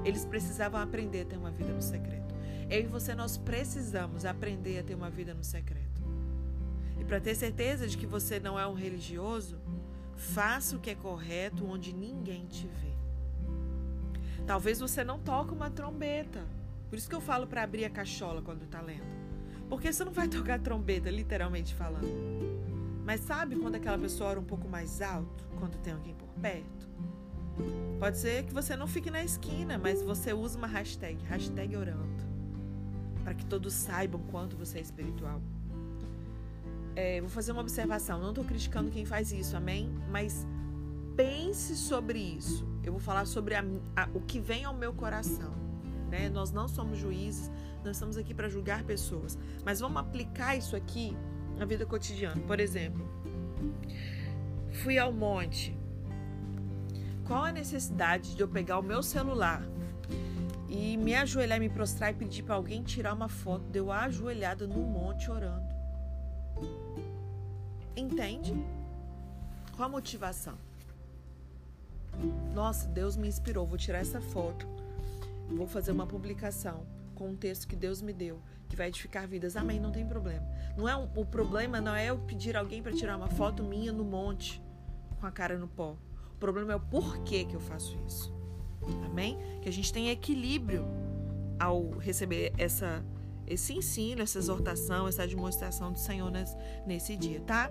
Eles 0.05 0.25
precisavam 0.25 0.81
aprender 0.81 1.23
a 1.23 1.25
ter 1.25 1.37
uma 1.37 1.51
vida 1.51 1.73
no 1.73 1.83
secreto. 1.83 2.35
Eu 2.69 2.81
e 2.81 2.87
você, 2.87 3.15
nós 3.15 3.37
precisamos 3.37 4.25
aprender 4.25 4.79
a 4.79 4.83
ter 4.83 4.95
uma 4.95 5.11
vida 5.11 5.33
no 5.35 5.45
secreto. 5.45 6.03
E 7.01 7.05
para 7.05 7.21
ter 7.21 7.35
certeza 7.35 7.87
de 7.87 7.97
que 7.97 8.07
você 8.07 8.41
não 8.41 8.59
é 8.59 8.67
um 8.67 8.75
religioso, 8.75 9.59
faça 10.17 10.77
o 10.77 10.81
que 10.81 10.91
é 10.91 10.95
correto 10.95 11.67
onde 11.67 11.93
ninguém 11.93 12.47
te 12.47 12.67
vê. 12.67 12.87
Talvez 14.47 14.81
você 14.81 15.05
não 15.05 15.19
toque 15.19 15.53
uma 15.53 15.71
trombeta. 15.71 16.45
Por 16.89 16.97
isso 16.97 17.09
que 17.09 17.15
eu 17.15 17.21
falo 17.21 17.47
para 17.47 17.63
abrir 17.63 17.85
a 17.85 17.91
cachola 17.91 18.41
quando 18.41 18.63
está 18.63 18.81
lendo. 18.81 19.05
Porque 19.69 19.93
você 19.93 20.05
não 20.05 20.13
vai 20.13 20.27
tocar 20.29 20.61
trombeta, 20.61 21.11
literalmente 21.11 21.75
falando. 21.75 22.07
Mas 23.05 23.21
sabe 23.21 23.57
quando 23.57 23.77
aquela 23.77 23.99
pessoa 23.99 24.31
ora 24.31 24.41
um 24.41 24.45
pouco 24.45 24.69
mais 24.69 25.01
alto, 25.01 25.45
quando 25.59 25.77
tem 25.79 25.93
alguém 25.93 26.15
por 26.15 26.29
perto? 26.41 26.89
Pode 27.99 28.19
ser 28.19 28.45
que 28.45 28.53
você 28.53 28.77
não 28.77 28.87
fique 28.87 29.11
na 29.11 29.25
esquina, 29.25 29.79
mas 29.79 30.03
você 30.03 30.33
usa 30.33 30.59
uma 30.59 30.67
hashtag, 30.67 31.19
hashtag 31.25 31.77
orando, 31.77 32.25
para 33.25 33.35
que 33.35 33.45
todos 33.47 33.73
saibam 33.73 34.21
quanto 34.31 34.57
você 34.57 34.79
é 34.79 34.83
espiritual. 34.83 35.41
É, 36.95 37.21
vou 37.21 37.31
fazer 37.31 37.53
uma 37.53 37.61
observação, 37.61 38.21
não 38.21 38.31
estou 38.31 38.45
criticando 38.45 38.91
quem 38.91 39.05
faz 39.05 39.33
isso, 39.33 39.57
amém? 39.57 39.91
Mas 40.11 40.47
pense 41.17 41.77
sobre 41.77 42.19
isso. 42.19 42.67
Eu 42.85 42.93
vou 42.93 43.01
falar 43.01 43.27
sobre 43.27 43.55
a, 43.55 43.65
a, 43.97 44.09
o 44.15 44.21
que 44.21 44.39
vem 44.39 44.65
ao 44.65 44.75
meu 44.75 44.93
coração. 44.93 45.53
Né? 46.11 46.29
Nós 46.29 46.53
não 46.53 46.69
somos 46.69 46.99
juízes, 46.99 47.51
nós 47.85 47.97
estamos 47.97 48.17
aqui 48.17 48.33
para 48.33 48.49
julgar 48.49 48.85
pessoas, 48.85 49.39
mas 49.65 49.81
vamos 49.81 49.97
aplicar 49.99 50.57
isso 50.57 50.77
aqui 50.77 51.17
na 51.57 51.65
vida 51.65 51.85
cotidiana. 51.85 52.41
Por 52.47 52.61
exemplo, 52.61 53.07
fui 54.83 54.99
ao 54.99 55.13
monte, 55.13 55.77
qual 57.27 57.45
a 57.45 57.53
necessidade 57.53 58.35
de 58.35 58.41
eu 58.41 58.49
pegar 58.49 58.79
o 58.79 58.83
meu 58.83 59.03
celular 59.03 59.63
e 60.69 60.97
me 60.97 61.15
ajoelhar, 61.15 61.59
me 61.59 61.69
prostrar 61.69 62.11
e 62.11 62.15
pedir 62.15 62.43
para 62.43 62.55
alguém 62.55 62.83
tirar 62.83 63.15
uma 63.15 63.29
foto 63.29 63.65
de 63.71 63.79
eu 63.79 63.91
ajoelhada 63.91 64.67
no 64.67 64.81
monte 64.81 65.31
orando? 65.31 65.67
Entende? 67.97 68.55
Qual 69.77 69.89
a 69.89 69.91
motivação? 69.91 70.55
Nossa, 72.55 72.89
Deus 72.89 73.17
me 73.17 73.29
inspirou, 73.29 73.67
vou 73.67 73.77
tirar 73.77 73.99
essa 73.99 74.21
foto. 74.21 74.67
Vou 75.49 75.67
fazer 75.67 75.93
uma 75.93 76.07
publicação 76.07 76.87
com 77.15 77.31
um 77.31 77.37
texto 77.37 77.67
que 77.67 77.77
Deus 77.77 78.03
me 78.03 78.13
deu, 78.13 78.41
que 78.69 78.77
vai 78.77 78.89
edificar 78.89 79.27
vidas. 79.27 79.57
Amém, 79.57 79.81
não 79.81 79.91
tem 79.91 80.07
problema. 80.07 80.47
Não 80.77 80.89
é 80.89 80.97
um, 80.97 81.09
o 81.17 81.25
problema 81.25 81.81
não 81.81 81.95
é 81.95 82.07
eu 82.07 82.19
pedir 82.19 82.57
alguém 82.57 82.83
para 82.83 82.93
tirar 82.93 83.17
uma 83.17 83.29
foto 83.29 83.63
minha 83.63 83.93
no 83.93 84.05
monte 84.05 84.63
com 85.21 85.27
a 85.27 85.31
cara 85.31 85.59
no 85.59 85.69
pó. 85.69 85.97
O 86.37 86.39
problema 86.39 86.75
é 86.75 86.77
o 86.77 86.81
porquê 86.81 87.45
que 87.45 87.57
eu 87.57 87.61
faço 87.61 87.97
isso. 88.07 88.33
Amém? 89.07 89.39
Que 89.63 89.69
a 89.69 89.73
gente 89.73 89.93
tenha 89.93 90.13
equilíbrio 90.13 90.85
ao 91.59 91.91
receber 91.93 92.53
essa 92.59 93.03
esse 93.47 93.73
ensino, 93.73 94.23
essa 94.23 94.39
exortação, 94.39 95.07
essa 95.07 95.27
demonstração 95.27 95.93
do 95.93 95.99
Senhor 95.99 96.33
nesse 96.85 97.17
dia, 97.17 97.41
tá? 97.41 97.71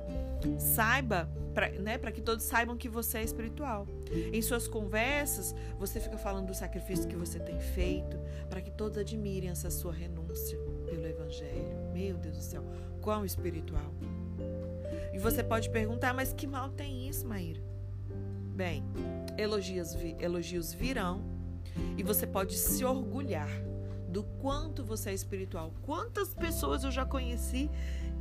Saiba, 0.57 1.29
para 1.53 1.69
né, 1.69 1.97
que 1.97 2.21
todos 2.21 2.45
saibam 2.45 2.77
que 2.77 2.87
você 2.87 3.17
é 3.17 3.23
espiritual. 3.23 3.85
Em 4.31 4.41
suas 4.41 4.69
conversas, 4.69 5.53
você 5.77 5.99
fica 5.99 6.17
falando 6.17 6.47
do 6.47 6.53
sacrifício 6.53 7.09
que 7.09 7.15
você 7.15 7.39
tem 7.39 7.59
feito, 7.59 8.17
para 8.49 8.61
que 8.61 8.71
todos 8.71 8.97
admirem 8.97 9.49
essa 9.49 9.69
sua 9.69 9.91
renúncia 9.91 10.57
pelo 10.85 11.05
Evangelho. 11.05 11.91
Meu 11.93 12.17
Deus 12.17 12.37
do 12.37 12.43
céu, 12.43 12.63
quão 13.01 13.25
espiritual. 13.25 13.93
E 15.13 15.19
você 15.19 15.43
pode 15.43 15.69
perguntar, 15.69 16.13
mas 16.13 16.31
que 16.31 16.47
mal 16.47 16.69
tem 16.69 17.05
isso, 17.07 17.27
Maíra? 17.27 17.74
Bem, 18.55 18.85
elogios, 19.37 19.97
elogios 20.17 20.73
virão 20.73 21.21
e 21.97 22.03
você 22.03 22.25
pode 22.25 22.57
se 22.57 22.85
orgulhar 22.85 23.49
do 24.07 24.23
quanto 24.23 24.81
você 24.81 25.09
é 25.09 25.13
espiritual. 25.13 25.73
Quantas 25.81 26.33
pessoas 26.33 26.85
eu 26.85 26.89
já 26.89 27.05
conheci 27.05 27.69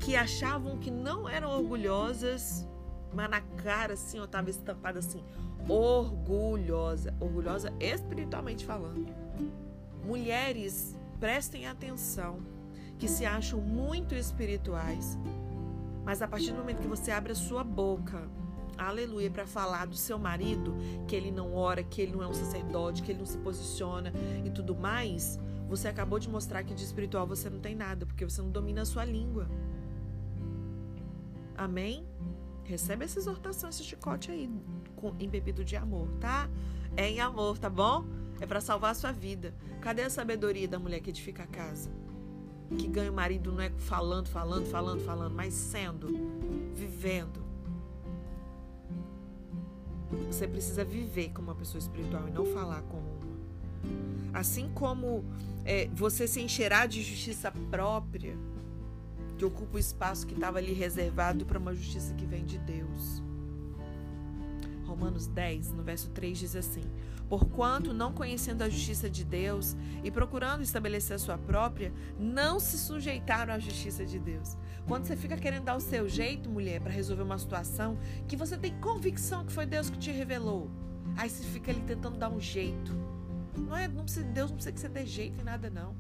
que 0.00 0.17
achavam 0.17 0.76
que 0.76 0.91
não 0.91 1.29
eram 1.29 1.50
orgulhosas, 1.50 2.67
mas 3.12 3.31
na 3.31 3.41
cara 3.41 3.93
assim, 3.95 4.19
eu 4.19 4.25
estava 4.25 4.50
estampada 4.50 4.99
assim, 4.99 5.23
orgulhosa, 5.69 7.14
orgulhosa 7.21 7.73
espiritualmente 7.79 8.67
falando. 8.67 9.07
Mulheres, 10.05 10.97
prestem 11.21 11.69
atenção, 11.69 12.41
que 12.99 13.07
se 13.07 13.25
acham 13.25 13.61
muito 13.61 14.17
espirituais, 14.17 15.17
mas 16.05 16.21
a 16.21 16.26
partir 16.26 16.50
do 16.50 16.59
momento 16.59 16.83
que 16.83 16.88
você 16.88 17.12
abre 17.12 17.31
a 17.31 17.37
sua 17.37 17.62
boca 17.62 18.29
aleluia, 18.76 19.31
para 19.31 19.47
falar 19.47 19.87
do 19.87 19.97
seu 19.97 20.19
marido, 20.19 20.75
que 21.07 21.14
ele 21.14 21.31
não 21.31 21.54
ora, 21.54 21.83
que 21.83 22.00
ele 22.00 22.12
não 22.12 22.23
é 22.23 22.26
um 22.26 22.35
sacerdote, 22.35 23.02
que 23.02 23.12
ele 23.12 23.19
não 23.19 23.26
se 23.26 23.38
posiciona 23.38 24.12
e 24.45 24.50
tudo 24.50 24.75
mais, 24.75 25.38
você 25.69 25.88
acabou 25.88 26.19
de 26.19 26.28
mostrar 26.28 26.62
que 26.62 26.75
de 26.75 26.85
espiritual 26.85 27.26
você 27.26 27.49
não 27.49 27.59
tem 27.59 27.75
nada, 27.75 28.07
porque 28.07 28.25
você 28.25 28.40
não 28.40 28.50
domina 28.50 28.83
a 28.83 28.85
sua 28.85 29.04
língua. 29.04 29.49
Amém? 31.57 32.07
Recebe 32.64 33.04
essa 33.04 33.19
exortação, 33.19 33.69
esse 33.69 33.85
chicote 33.85 34.31
aí, 34.31 34.50
com, 34.97 35.14
embebido 35.19 35.64
de 35.64 35.76
amor, 35.76 36.09
tá? 36.21 36.49
É 36.97 37.09
em 37.09 37.21
amor, 37.21 37.59
tá 37.59 37.69
bom? 37.69 38.04
É 38.40 38.47
para 38.47 38.61
salvar 38.61 38.93
a 38.93 38.95
sua 38.95 39.12
vida. 39.12 39.54
Cadê 39.81 40.02
a 40.02 40.11
sabedoria 40.11 40.66
da 40.66 40.78
mulher 40.78 41.00
que 41.00 41.11
edifica 41.11 41.43
a 41.43 41.47
casa? 41.47 41.90
que 42.76 42.88
ganha 42.88 43.11
o 43.11 43.14
marido 43.14 43.52
não 43.52 43.61
é 43.61 43.71
falando, 43.71 44.28
falando, 44.28 44.66
falando, 44.66 45.00
falando, 45.02 45.35
mas 45.35 45.52
sendo, 45.54 46.09
vivendo. 46.75 47.43
Você 50.30 50.47
precisa 50.47 50.85
viver 50.85 51.30
como 51.30 51.49
uma 51.49 51.54
pessoa 51.54 51.78
espiritual 51.78 52.28
e 52.28 52.30
não 52.30 52.44
falar 52.47 52.83
como 52.83 53.02
uma. 53.02 54.38
Assim 54.38 54.68
como 54.75 55.25
é, 55.64 55.88
você 55.94 56.26
se 56.26 56.40
encherá 56.40 56.87
de 56.87 57.02
justiça 57.02 57.52
própria, 57.71 58.37
que 59.38 59.44
ocupa 59.44 59.76
o 59.76 59.80
espaço 59.80 60.26
que 60.26 60.35
estava 60.35 60.59
ali 60.59 60.73
reservado 60.73 61.44
para 61.44 61.59
uma 61.59 61.75
justiça 61.75 62.14
que 62.14 62.26
vem 62.26 62.44
de 62.44 62.59
Deus. 62.59 63.23
Romanos 64.85 65.26
10, 65.26 65.73
no 65.73 65.83
verso 65.83 66.11
3 66.11 66.38
diz 66.38 66.57
assim: 66.57 66.85
Porquanto, 67.29 67.93
não 67.93 68.12
conhecendo 68.12 68.62
a 68.62 68.69
justiça 68.69 69.09
de 69.09 69.25
Deus 69.25 69.76
e 70.03 70.11
procurando 70.11 70.62
estabelecer 70.62 71.17
a 71.17 71.19
sua 71.19 71.38
própria, 71.38 71.93
não 72.19 72.61
se 72.61 72.79
sujeitaram 72.79 73.55
à 73.55 73.59
justiça 73.59 74.05
de 74.05 74.19
Deus. 74.19 74.57
Quando 74.87 75.07
você 75.07 75.17
fica 75.17 75.37
querendo 75.37 75.64
dar 75.64 75.76
o 75.76 75.81
seu 75.81 76.09
jeito, 76.09 76.50
mulher, 76.50 76.81
para 76.81 76.93
resolver 76.93 77.23
uma 77.23 77.38
situação 77.38 77.99
que 78.29 78.37
você 78.37 78.57
tem 78.57 78.79
convicção 78.81 79.45
que 79.45 79.53
foi 79.53 79.64
Deus 79.64 79.88
que 79.88 79.99
te 79.99 80.11
revelou, 80.11 80.71
aí 81.17 81.31
você 81.31 81.43
fica 81.45 81.71
ali 81.71 81.81
tentando 81.81 82.19
dar 82.19 82.29
um 82.29 82.38
jeito. 82.41 82.93
Não 83.57 83.76
é, 83.76 83.88
não 83.88 84.05
precisa, 84.05 84.26
Deus 84.26 84.50
não 84.50 84.57
precisa 84.57 84.73
que 84.75 84.81
você 84.81 84.88
dê 84.88 85.07
jeito 85.07 85.41
em 85.41 85.45
nada, 85.45 85.71
não. 85.71 85.97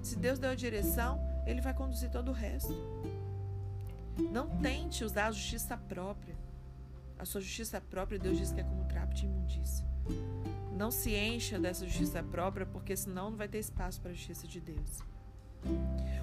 Se 0.00 0.16
Deus 0.16 0.38
deu 0.38 0.50
a 0.50 0.54
direção, 0.54 1.20
Ele 1.44 1.60
vai 1.60 1.74
conduzir 1.74 2.10
todo 2.10 2.28
o 2.28 2.32
resto. 2.32 2.72
Não 4.30 4.48
tente 4.58 5.02
usar 5.04 5.26
a 5.26 5.32
justiça 5.32 5.76
própria. 5.76 6.37
A 7.18 7.24
sua 7.24 7.40
justiça 7.40 7.80
própria, 7.80 8.18
Deus 8.18 8.38
diz 8.38 8.52
que 8.52 8.60
é 8.60 8.64
como 8.64 8.84
trapo 8.84 9.14
de 9.14 9.24
imundícia. 9.24 9.84
Não 10.72 10.90
se 10.90 11.14
encha 11.14 11.58
dessa 11.58 11.84
justiça 11.84 12.22
própria, 12.22 12.64
porque 12.64 12.96
senão 12.96 13.30
não 13.30 13.36
vai 13.36 13.48
ter 13.48 13.58
espaço 13.58 14.00
para 14.00 14.12
a 14.12 14.14
justiça 14.14 14.46
de 14.46 14.60
Deus. 14.60 15.02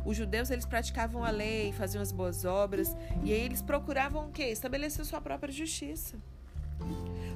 Os 0.05 0.15
judeus 0.15 0.49
eles 0.49 0.65
praticavam 0.65 1.25
a 1.25 1.29
lei, 1.29 1.73
faziam 1.73 2.01
as 2.01 2.11
boas 2.11 2.45
obras 2.45 2.95
e 3.23 3.33
aí 3.33 3.41
eles 3.41 3.61
procuravam 3.61 4.27
o 4.27 4.31
quê? 4.31 4.43
Estabelecer 4.43 5.03
sua 5.03 5.19
própria 5.19 5.51
justiça. 5.51 6.17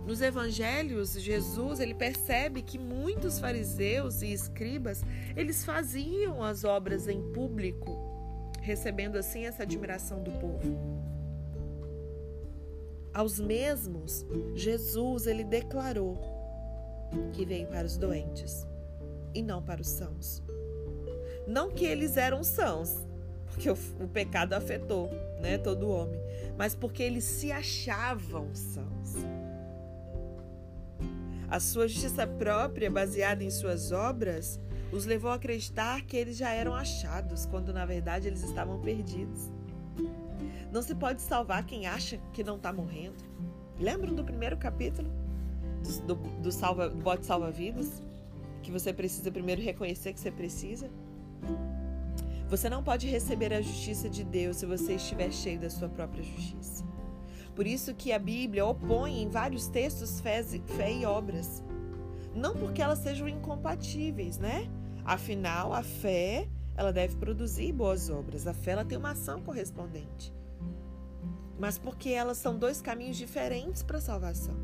Nos 0.06 0.22
evangelhos, 0.22 1.14
Jesus 1.14 1.80
ele 1.80 1.94
percebe 1.94 2.62
que 2.62 2.78
muitos 2.78 3.40
fariseus 3.40 4.22
e 4.22 4.32
escribas 4.32 5.04
eles 5.36 5.66
faziam 5.66 6.44
as 6.44 6.64
obras 6.64 7.08
em 7.08 7.22
público, 7.32 8.52
recebendo 8.62 9.18
assim 9.18 9.46
essa 9.46 9.64
admiração 9.64 10.24
do 10.24 10.32
povo. 10.32 10.99
Aos 13.14 13.40
mesmos, 13.40 14.26
Jesus 14.56 15.28
ele 15.28 15.44
declarou 15.44 16.18
que 17.34 17.46
veio 17.46 17.68
para 17.68 17.86
os 17.86 17.98
doentes 17.98 18.68
e 19.34 19.42
não 19.42 19.62
para 19.62 19.82
os 19.82 19.88
sãos. 19.88 20.44
Não 21.48 21.72
que 21.72 21.86
eles 21.86 22.18
eram 22.18 22.44
sãos, 22.44 23.08
porque 23.48 23.70
o, 23.70 23.78
o 24.00 24.08
pecado 24.08 24.54
afetou 24.54 25.10
né, 25.42 25.58
todo 25.58 25.90
homem, 25.90 26.20
mas 26.58 26.76
porque 26.76 27.02
eles 27.02 27.24
se 27.24 27.52
achavam 27.52 28.54
sãos. 28.54 29.16
A 31.50 31.60
sua 31.60 31.88
justiça 31.88 32.28
própria, 32.28 32.92
baseada 32.92 33.44
em 33.44 33.50
suas 33.50 33.92
obras, 33.92 34.60
os 34.92 35.06
levou 35.06 35.32
a 35.32 35.36
acreditar 35.36 36.04
que 36.04 36.16
eles 36.16 36.38
já 36.38 36.52
eram 36.52 36.76
achados, 36.76 37.48
quando 37.48 37.74
na 37.74 37.86
verdade 37.86 38.28
eles 38.28 38.44
estavam 38.44 38.80
perdidos. 38.80 39.52
Não 40.72 40.82
se 40.82 40.94
pode 40.96 41.22
salvar 41.22 41.66
quem 41.66 41.88
acha 41.88 42.20
que 42.34 42.44
não 42.44 42.58
está 42.58 42.72
morrendo. 42.72 43.24
Lembram 43.80 44.14
do 44.14 44.24
primeiro 44.24 44.58
capítulo? 44.58 45.10
do, 46.06 46.16
do, 46.16 46.52
salva, 46.52 46.90
do 46.90 46.98
bote 46.98 47.26
salva-vidas, 47.26 48.02
que 48.62 48.72
você 48.72 48.94
precisa 48.94 49.32
primeiro 49.32 49.62
reconhecer 49.62 50.14
que 50.14 50.20
você 50.20 50.32
precisa. 50.32 50.90
Você 52.50 52.70
não 52.70 52.84
pode 52.84 53.08
receber 53.08 53.54
a 53.54 53.62
justiça 53.62 54.10
de 54.10 54.24
Deus 54.24 54.58
se 54.58 54.66
você 54.66 54.96
estiver 54.96 55.32
cheio 55.32 55.60
da 55.60 55.70
sua 55.70 55.88
própria 55.88 56.24
justiça. 56.24 56.84
Por 57.56 57.68
isso 57.68 57.94
que 57.94 58.12
a 58.12 58.20
Bíblia 58.20 58.66
opõe 58.66 59.22
em 59.22 59.30
vários 59.30 59.68
textos 59.68 60.20
fé, 60.20 60.44
fé 60.44 60.92
e 60.92 61.06
obras. 61.06 61.64
Não 62.34 62.56
porque 62.56 62.82
elas 62.82 63.00
sejam 63.00 63.28
incompatíveis, 63.28 64.38
né? 64.38 64.70
Afinal, 65.04 65.74
a 65.74 65.84
fé, 65.84 66.48
ela 66.76 66.94
deve 66.94 67.18
produzir 67.18 67.72
boas 67.74 68.10
obras. 68.10 68.48
A 68.48 68.54
fé, 68.54 68.72
ela 68.72 68.86
tem 68.86 68.98
uma 68.98 69.12
ação 69.12 69.42
correspondente. 69.42 70.34
Mas 71.60 71.78
porque 71.78 72.10
elas 72.10 72.38
são 72.38 72.58
dois 72.58 72.82
caminhos 72.82 73.18
diferentes 73.18 73.84
para 73.84 73.98
a 73.98 74.02
salvação. 74.02 74.56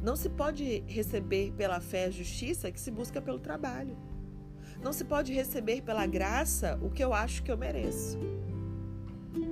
Não 0.00 0.14
se 0.14 0.28
pode 0.28 0.84
receber 0.86 1.52
pela 1.52 1.80
fé 1.80 2.04
a 2.04 2.10
justiça 2.10 2.70
que 2.70 2.80
se 2.80 2.90
busca 2.90 3.20
pelo 3.20 3.40
trabalho. 3.40 3.96
Não 4.82 4.92
se 4.92 5.04
pode 5.04 5.32
receber 5.32 5.82
pela 5.82 6.06
graça 6.06 6.78
o 6.80 6.90
que 6.90 7.02
eu 7.02 7.12
acho 7.12 7.42
que 7.42 7.50
eu 7.50 7.58
mereço. 7.58 8.18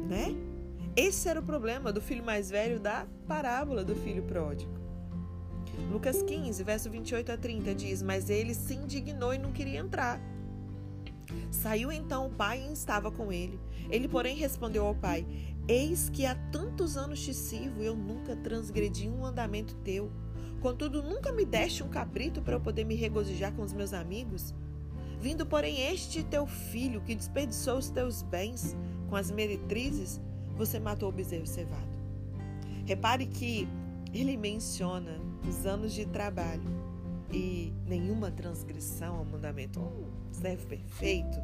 Né? 0.09 0.35
Esse 0.94 1.28
era 1.28 1.40
o 1.40 1.42
problema 1.42 1.92
do 1.92 2.00
filho 2.00 2.24
mais 2.24 2.50
velho 2.50 2.78
da 2.78 3.07
parábola 3.26 3.85
do 3.85 3.96
filho 3.96 4.22
pródigo. 4.22 4.72
Lucas 5.90 6.22
15, 6.22 6.62
verso 6.62 6.88
28 6.88 7.33
a 7.33 7.37
30 7.37 7.74
diz: 7.74 8.02
Mas 8.02 8.30
ele 8.30 8.54
se 8.54 8.74
indignou 8.74 9.35
e 9.35 9.38
não 9.38 9.50
queria 9.50 9.80
entrar. 9.80 10.20
Saiu 11.50 11.90
então 11.90 12.26
o 12.26 12.30
pai 12.30 12.64
e 12.68 12.72
estava 12.72 13.11
com 13.11 13.33
ele. 13.33 13.59
Ele, 13.90 14.07
porém, 14.07 14.37
respondeu 14.37 14.87
ao 14.87 14.94
pai: 14.94 15.26
Eis 15.66 16.11
que 16.11 16.27
há 16.27 16.35
tantos 16.53 16.96
anos 16.96 17.20
te 17.20 17.33
sirvo 17.33 17.83
e 17.83 17.87
eu 17.87 17.96
nunca 17.96 18.37
transgredi 18.37 19.09
um 19.09 19.20
mandamento 19.20 19.74
teu. 19.77 20.11
Contudo, 20.61 21.03
nunca 21.03 21.33
me 21.33 21.44
deste 21.44 21.83
um 21.83 21.88
cabrito 21.88 22.42
para 22.42 22.55
eu 22.55 22.61
poder 22.61 22.85
me 22.85 22.94
regozijar 22.94 23.53
com 23.53 23.62
os 23.62 23.72
meus 23.72 23.92
amigos? 23.92 24.55
Vindo, 25.20 25.46
porém, 25.46 25.81
este 25.90 26.22
teu 26.22 26.46
filho 26.46 27.00
que 27.00 27.14
desperdiçou 27.14 27.79
os 27.79 27.88
teus 27.88 28.22
bens 28.22 28.77
com 29.09 29.16
as 29.16 29.31
meretrizes, 29.31 30.20
você 30.55 30.79
matou 30.79 31.09
o 31.09 31.12
bezerro 31.12 31.46
cevado. 31.46 31.94
Repare 32.85 33.27
que 33.27 33.66
ele 34.12 34.37
menciona 34.37 35.18
os 35.48 35.64
anos 35.64 35.94
de 35.94 36.05
trabalho 36.05 36.62
e 37.33 37.72
nenhuma 37.87 38.31
transgressão 38.31 39.16
ao 39.16 39.24
mandamento. 39.24 39.81
Um 39.81 40.33
servo 40.33 40.66
perfeito. 40.66 41.38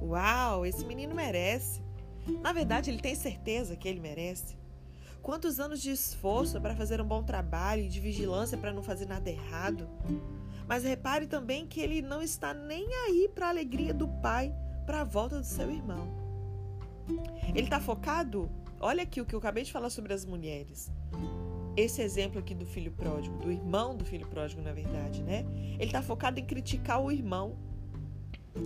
Uau, 0.00 0.64
esse 0.64 0.84
menino 0.84 1.14
merece. 1.14 1.82
Na 2.26 2.52
verdade, 2.52 2.90
ele 2.90 3.00
tem 3.00 3.14
certeza 3.14 3.76
que 3.76 3.88
ele 3.88 4.00
merece. 4.00 4.56
Quantos 5.20 5.60
anos 5.60 5.80
de 5.80 5.90
esforço 5.90 6.60
para 6.60 6.74
fazer 6.74 7.00
um 7.00 7.06
bom 7.06 7.22
trabalho 7.22 7.82
e 7.82 7.88
de 7.88 8.00
vigilância 8.00 8.58
para 8.58 8.72
não 8.72 8.82
fazer 8.82 9.06
nada 9.06 9.30
errado. 9.30 9.88
Mas 10.66 10.84
repare 10.84 11.26
também 11.26 11.66
que 11.66 11.80
ele 11.80 12.02
não 12.02 12.22
está 12.22 12.52
nem 12.52 12.86
aí 13.06 13.28
para 13.32 13.46
a 13.46 13.50
alegria 13.50 13.94
do 13.94 14.08
pai, 14.08 14.54
para 14.84 15.02
a 15.02 15.04
volta 15.04 15.38
do 15.38 15.46
seu 15.46 15.70
irmão. 15.70 16.08
Ele 17.48 17.66
está 17.66 17.80
focado? 17.80 18.50
Olha 18.80 19.02
aqui 19.02 19.20
o 19.20 19.26
que 19.26 19.34
eu 19.34 19.38
acabei 19.38 19.64
de 19.64 19.72
falar 19.72 19.90
sobre 19.90 20.12
as 20.12 20.24
mulheres. 20.24 20.90
Esse 21.76 22.02
exemplo 22.02 22.38
aqui 22.38 22.54
do 22.54 22.66
filho 22.66 22.92
pródigo, 22.92 23.38
do 23.38 23.50
irmão 23.50 23.96
do 23.96 24.04
filho 24.04 24.26
pródigo, 24.26 24.60
na 24.60 24.72
verdade, 24.72 25.22
né? 25.22 25.44
Ele 25.74 25.84
está 25.84 26.02
focado 26.02 26.38
em 26.38 26.44
criticar 26.44 27.00
o 27.00 27.10
irmão 27.10 27.56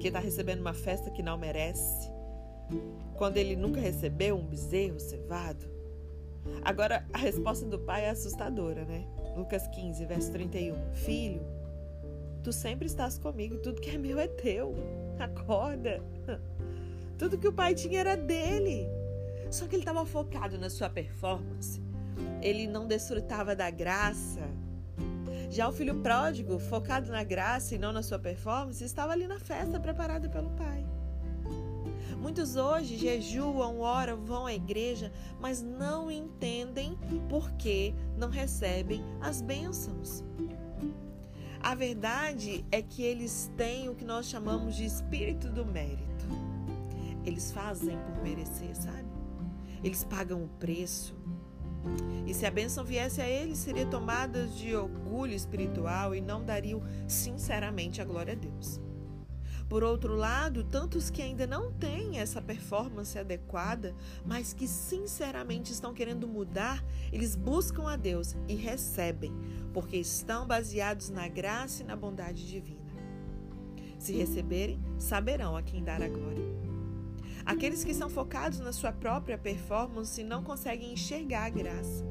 que 0.00 0.08
está 0.08 0.18
recebendo 0.18 0.60
uma 0.60 0.74
festa 0.74 1.10
que 1.10 1.22
não 1.22 1.38
merece, 1.38 2.10
quando 3.16 3.36
ele 3.36 3.56
nunca 3.56 3.80
recebeu 3.80 4.36
um 4.36 4.44
bezerro 4.46 5.00
cevado. 5.00 5.66
Agora, 6.62 7.06
a 7.12 7.18
resposta 7.18 7.66
do 7.66 7.78
pai 7.78 8.04
é 8.04 8.10
assustadora, 8.10 8.84
né? 8.84 9.06
Lucas 9.36 9.66
15, 9.68 10.04
verso 10.06 10.32
31. 10.32 10.92
Filho, 10.92 11.40
tu 12.42 12.52
sempre 12.52 12.86
estás 12.86 13.18
comigo, 13.18 13.58
tudo 13.58 13.80
que 13.80 13.90
é 13.90 13.98
meu 13.98 14.18
é 14.18 14.28
teu. 14.28 14.74
Acorda. 15.18 16.02
Tudo 17.18 17.38
que 17.38 17.48
o 17.48 17.52
pai 17.52 17.74
tinha 17.74 18.00
era 18.00 18.14
dele. 18.14 18.86
Só 19.50 19.66
que 19.66 19.74
ele 19.74 19.82
estava 19.82 20.04
focado 20.04 20.58
na 20.58 20.68
sua 20.68 20.90
performance. 20.90 21.80
Ele 22.42 22.66
não 22.66 22.86
desfrutava 22.86 23.56
da 23.56 23.70
graça. 23.70 24.42
Já 25.48 25.66
o 25.66 25.72
filho 25.72 26.02
pródigo, 26.02 26.58
focado 26.58 27.10
na 27.10 27.24
graça 27.24 27.74
e 27.74 27.78
não 27.78 27.90
na 27.90 28.02
sua 28.02 28.18
performance, 28.18 28.84
estava 28.84 29.12
ali 29.12 29.26
na 29.26 29.38
festa 29.38 29.80
preparada 29.80 30.28
pelo 30.28 30.50
pai. 30.50 30.84
Muitos 32.20 32.56
hoje 32.56 32.96
jejuam, 32.96 33.80
oram, 33.80 34.24
vão 34.24 34.46
à 34.46 34.54
igreja, 34.54 35.12
mas 35.40 35.62
não 35.62 36.10
entendem 36.10 36.98
por 37.28 37.50
que 37.52 37.94
não 38.16 38.28
recebem 38.28 39.02
as 39.20 39.40
bênçãos. 39.40 40.24
A 41.60 41.74
verdade 41.74 42.64
é 42.70 42.80
que 42.80 43.02
eles 43.02 43.50
têm 43.56 43.88
o 43.88 43.94
que 43.94 44.04
nós 44.04 44.26
chamamos 44.26 44.76
de 44.76 44.84
espírito 44.84 45.48
do 45.48 45.64
mérito. 45.64 46.26
Eles 47.24 47.50
fazem 47.50 47.98
por 47.98 48.22
merecer, 48.22 48.74
sabe? 48.76 49.08
Eles 49.82 50.04
pagam 50.04 50.44
o 50.44 50.48
preço. 50.48 51.14
E 52.26 52.34
se 52.34 52.46
a 52.46 52.50
bênção 52.50 52.84
viesse 52.84 53.20
a 53.20 53.28
eles, 53.28 53.58
seria 53.58 53.86
tomada 53.86 54.46
de 54.46 54.74
orgulho 54.74 55.32
espiritual 55.32 56.14
e 56.14 56.20
não 56.20 56.44
dariam 56.44 56.82
sinceramente 57.06 58.00
a 58.00 58.04
glória 58.04 58.32
a 58.32 58.36
Deus. 58.36 58.80
Por 59.68 59.82
outro 59.82 60.14
lado, 60.14 60.62
tantos 60.62 61.10
que 61.10 61.20
ainda 61.20 61.44
não 61.46 61.72
têm 61.72 62.18
essa 62.20 62.40
performance 62.40 63.18
adequada, 63.18 63.94
mas 64.24 64.52
que 64.52 64.68
sinceramente 64.68 65.72
estão 65.72 65.92
querendo 65.92 66.28
mudar, 66.28 66.84
eles 67.12 67.34
buscam 67.34 67.88
a 67.88 67.96
Deus 67.96 68.36
e 68.46 68.54
recebem, 68.54 69.32
porque 69.72 69.96
estão 69.96 70.46
baseados 70.46 71.10
na 71.10 71.26
graça 71.26 71.82
e 71.82 71.86
na 71.86 71.96
bondade 71.96 72.46
divina. 72.46 72.86
Se 73.98 74.12
receberem, 74.12 74.80
saberão 74.98 75.56
a 75.56 75.62
quem 75.62 75.82
dar 75.82 76.00
a 76.00 76.08
glória. 76.08 76.44
Aqueles 77.44 77.82
que 77.82 77.94
são 77.94 78.08
focados 78.08 78.60
na 78.60 78.72
sua 78.72 78.92
própria 78.92 79.38
performance 79.38 80.22
não 80.22 80.44
conseguem 80.44 80.92
enxergar 80.92 81.46
a 81.46 81.50
graça. 81.50 82.04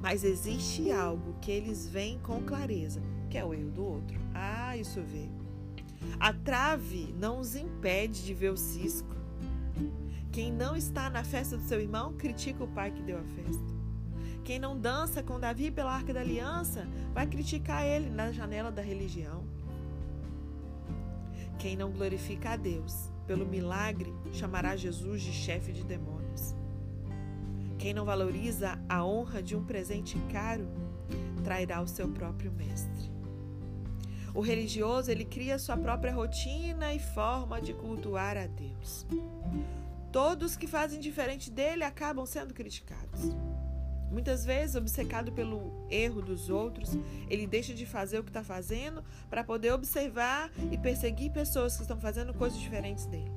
Mas 0.00 0.24
existe 0.24 0.90
algo 0.90 1.34
que 1.40 1.50
eles 1.50 1.88
veem 1.88 2.18
com 2.20 2.42
clareza, 2.42 3.02
que 3.28 3.36
é 3.36 3.44
o 3.44 3.52
erro 3.52 3.70
do 3.70 3.84
outro. 3.84 4.18
Ah, 4.34 4.76
isso 4.76 5.00
vê. 5.02 5.39
A 6.18 6.32
trave 6.32 7.14
não 7.18 7.38
os 7.38 7.54
impede 7.54 8.24
de 8.24 8.34
ver 8.34 8.50
o 8.50 8.56
cisco. 8.56 9.14
Quem 10.32 10.52
não 10.52 10.76
está 10.76 11.10
na 11.10 11.24
festa 11.24 11.56
do 11.56 11.62
seu 11.62 11.80
irmão, 11.80 12.14
critica 12.14 12.64
o 12.64 12.68
pai 12.68 12.90
que 12.90 13.02
deu 13.02 13.18
a 13.18 13.24
festa. 13.24 13.80
Quem 14.44 14.58
não 14.58 14.78
dança 14.78 15.22
com 15.22 15.38
Davi 15.38 15.70
pela 15.70 15.92
arca 15.92 16.12
da 16.12 16.20
aliança, 16.20 16.86
vai 17.12 17.26
criticar 17.26 17.84
ele 17.84 18.08
na 18.10 18.32
janela 18.32 18.70
da 18.70 18.82
religião. 18.82 19.44
Quem 21.58 21.76
não 21.76 21.90
glorifica 21.90 22.50
a 22.50 22.56
Deus 22.56 23.10
pelo 23.26 23.46
milagre, 23.46 24.12
chamará 24.32 24.74
Jesus 24.76 25.22
de 25.22 25.32
chefe 25.32 25.72
de 25.72 25.84
demônios. 25.84 26.54
Quem 27.78 27.94
não 27.94 28.04
valoriza 28.04 28.78
a 28.88 29.04
honra 29.04 29.42
de 29.42 29.56
um 29.56 29.64
presente 29.64 30.18
caro, 30.32 30.66
trairá 31.44 31.80
o 31.80 31.86
seu 31.86 32.08
próprio 32.08 32.50
mestre. 32.52 33.09
O 34.34 34.40
religioso, 34.40 35.10
ele 35.10 35.24
cria 35.24 35.58
sua 35.58 35.76
própria 35.76 36.12
rotina 36.12 36.94
e 36.94 36.98
forma 36.98 37.60
de 37.60 37.74
cultuar 37.74 38.36
a 38.36 38.46
Deus. 38.46 39.06
Todos 40.12 40.56
que 40.56 40.66
fazem 40.66 41.00
diferente 41.00 41.50
dele 41.50 41.84
acabam 41.84 42.26
sendo 42.26 42.54
criticados. 42.54 43.30
Muitas 44.10 44.44
vezes, 44.44 44.74
obcecado 44.74 45.30
pelo 45.30 45.86
erro 45.88 46.20
dos 46.20 46.50
outros, 46.50 46.90
ele 47.28 47.46
deixa 47.46 47.72
de 47.72 47.86
fazer 47.86 48.18
o 48.18 48.24
que 48.24 48.30
está 48.30 48.42
fazendo 48.42 49.04
para 49.28 49.44
poder 49.44 49.72
observar 49.72 50.50
e 50.70 50.76
perseguir 50.76 51.30
pessoas 51.30 51.76
que 51.76 51.82
estão 51.82 52.00
fazendo 52.00 52.34
coisas 52.34 52.58
diferentes 52.58 53.06
dele. 53.06 53.30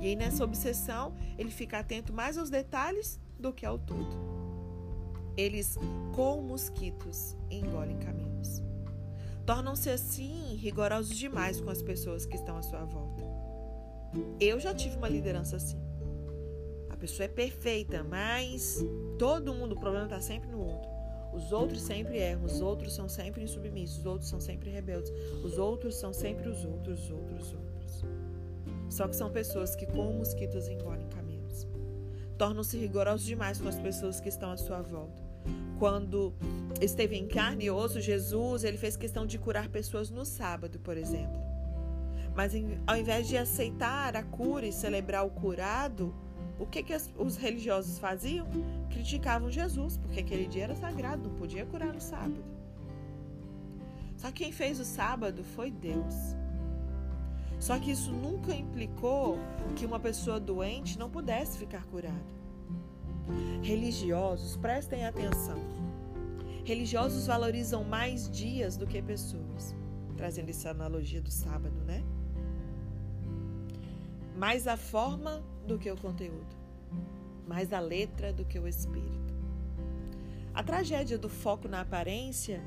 E 0.00 0.08
aí, 0.08 0.16
nessa 0.16 0.44
obsessão, 0.44 1.14
ele 1.38 1.50
fica 1.50 1.78
atento 1.78 2.12
mais 2.12 2.36
aos 2.36 2.50
detalhes 2.50 3.18
do 3.38 3.52
que 3.52 3.64
ao 3.64 3.78
todo. 3.78 4.34
Eles, 5.36 5.78
como 6.14 6.42
mosquitos, 6.42 7.34
engolem 7.50 7.98
caminhos. 7.98 8.62
Tornam-se 9.46 9.90
assim 9.90 10.56
rigorosos 10.56 11.16
demais 11.16 11.60
com 11.60 11.70
as 11.70 11.82
pessoas 11.82 12.24
que 12.24 12.36
estão 12.36 12.56
à 12.56 12.62
sua 12.62 12.84
volta. 12.84 13.22
Eu 14.40 14.58
já 14.58 14.74
tive 14.74 14.96
uma 14.96 15.08
liderança 15.08 15.56
assim 15.56 15.84
pessoa 17.04 17.26
é 17.26 17.28
perfeita, 17.28 18.02
mas 18.02 18.82
todo 19.18 19.52
mundo, 19.52 19.72
o 19.74 19.78
problema 19.78 20.06
está 20.06 20.22
sempre 20.22 20.50
no 20.50 20.58
outro. 20.58 20.88
Os 21.34 21.52
outros 21.52 21.82
sempre 21.82 22.16
erram, 22.16 22.44
os 22.44 22.62
outros 22.62 22.94
são 22.94 23.10
sempre 23.10 23.42
insubmissos, 23.42 23.98
os 23.98 24.06
outros 24.06 24.30
são 24.30 24.40
sempre 24.40 24.70
rebeldes, 24.70 25.12
os 25.44 25.58
outros 25.58 25.96
são 25.96 26.14
sempre 26.14 26.48
os 26.48 26.64
outros, 26.64 27.04
os 27.04 27.10
outros, 27.10 27.42
os 27.42 27.52
outros. 27.52 28.04
Só 28.88 29.06
que 29.06 29.16
são 29.16 29.30
pessoas 29.30 29.76
que, 29.76 29.84
como 29.84 30.14
mosquitos, 30.14 30.66
engolem 30.66 31.06
caminhos. 31.08 31.66
Tornam-se 32.38 32.78
rigorosos 32.78 33.26
demais 33.26 33.60
com 33.60 33.68
as 33.68 33.78
pessoas 33.78 34.18
que 34.18 34.30
estão 34.30 34.50
à 34.50 34.56
sua 34.56 34.80
volta. 34.80 35.23
Quando 35.84 36.32
esteve 36.80 37.14
em 37.14 37.28
carne 37.28 37.66
e 37.66 37.70
osso, 37.70 38.00
Jesus 38.00 38.64
ele 38.64 38.78
fez 38.78 38.96
questão 38.96 39.26
de 39.26 39.38
curar 39.38 39.68
pessoas 39.68 40.08
no 40.08 40.24
sábado, 40.24 40.78
por 40.78 40.96
exemplo. 40.96 41.38
Mas 42.34 42.54
ao 42.86 42.96
invés 42.96 43.28
de 43.28 43.36
aceitar 43.36 44.16
a 44.16 44.22
cura 44.22 44.64
e 44.64 44.72
celebrar 44.72 45.26
o 45.26 45.30
curado, 45.30 46.14
o 46.58 46.64
que, 46.64 46.82
que 46.82 46.96
os 47.18 47.36
religiosos 47.36 47.98
faziam? 47.98 48.46
Criticavam 48.88 49.50
Jesus, 49.50 49.98
porque 49.98 50.20
aquele 50.20 50.46
dia 50.46 50.64
era 50.64 50.74
sagrado, 50.74 51.28
não 51.28 51.36
podia 51.36 51.66
curar 51.66 51.92
no 51.92 52.00
sábado. 52.00 52.42
Só 54.16 54.28
que 54.28 54.44
quem 54.44 54.52
fez 54.52 54.80
o 54.80 54.86
sábado 54.86 55.44
foi 55.44 55.70
Deus. 55.70 56.14
Só 57.60 57.78
que 57.78 57.90
isso 57.90 58.10
nunca 58.10 58.54
implicou 58.54 59.36
que 59.76 59.84
uma 59.84 60.00
pessoa 60.00 60.40
doente 60.40 60.98
não 60.98 61.10
pudesse 61.10 61.58
ficar 61.58 61.84
curada. 61.84 62.43
Religiosos, 63.62 64.56
prestem 64.56 65.04
atenção. 65.06 65.58
Religiosos 66.64 67.26
valorizam 67.26 67.84
mais 67.84 68.30
dias 68.30 68.76
do 68.76 68.86
que 68.86 69.00
pessoas. 69.02 69.74
Trazendo 70.16 70.50
essa 70.50 70.70
analogia 70.70 71.20
do 71.20 71.30
sábado, 71.30 71.76
né? 71.84 72.02
Mais 74.36 74.66
a 74.66 74.76
forma 74.76 75.42
do 75.66 75.78
que 75.78 75.90
o 75.90 75.96
conteúdo, 75.96 76.56
mais 77.46 77.72
a 77.72 77.80
letra 77.80 78.32
do 78.32 78.44
que 78.44 78.58
o 78.58 78.66
espírito. 78.66 79.34
A 80.52 80.62
tragédia 80.62 81.18
do 81.18 81.28
foco 81.28 81.68
na 81.68 81.80
aparência 81.80 82.62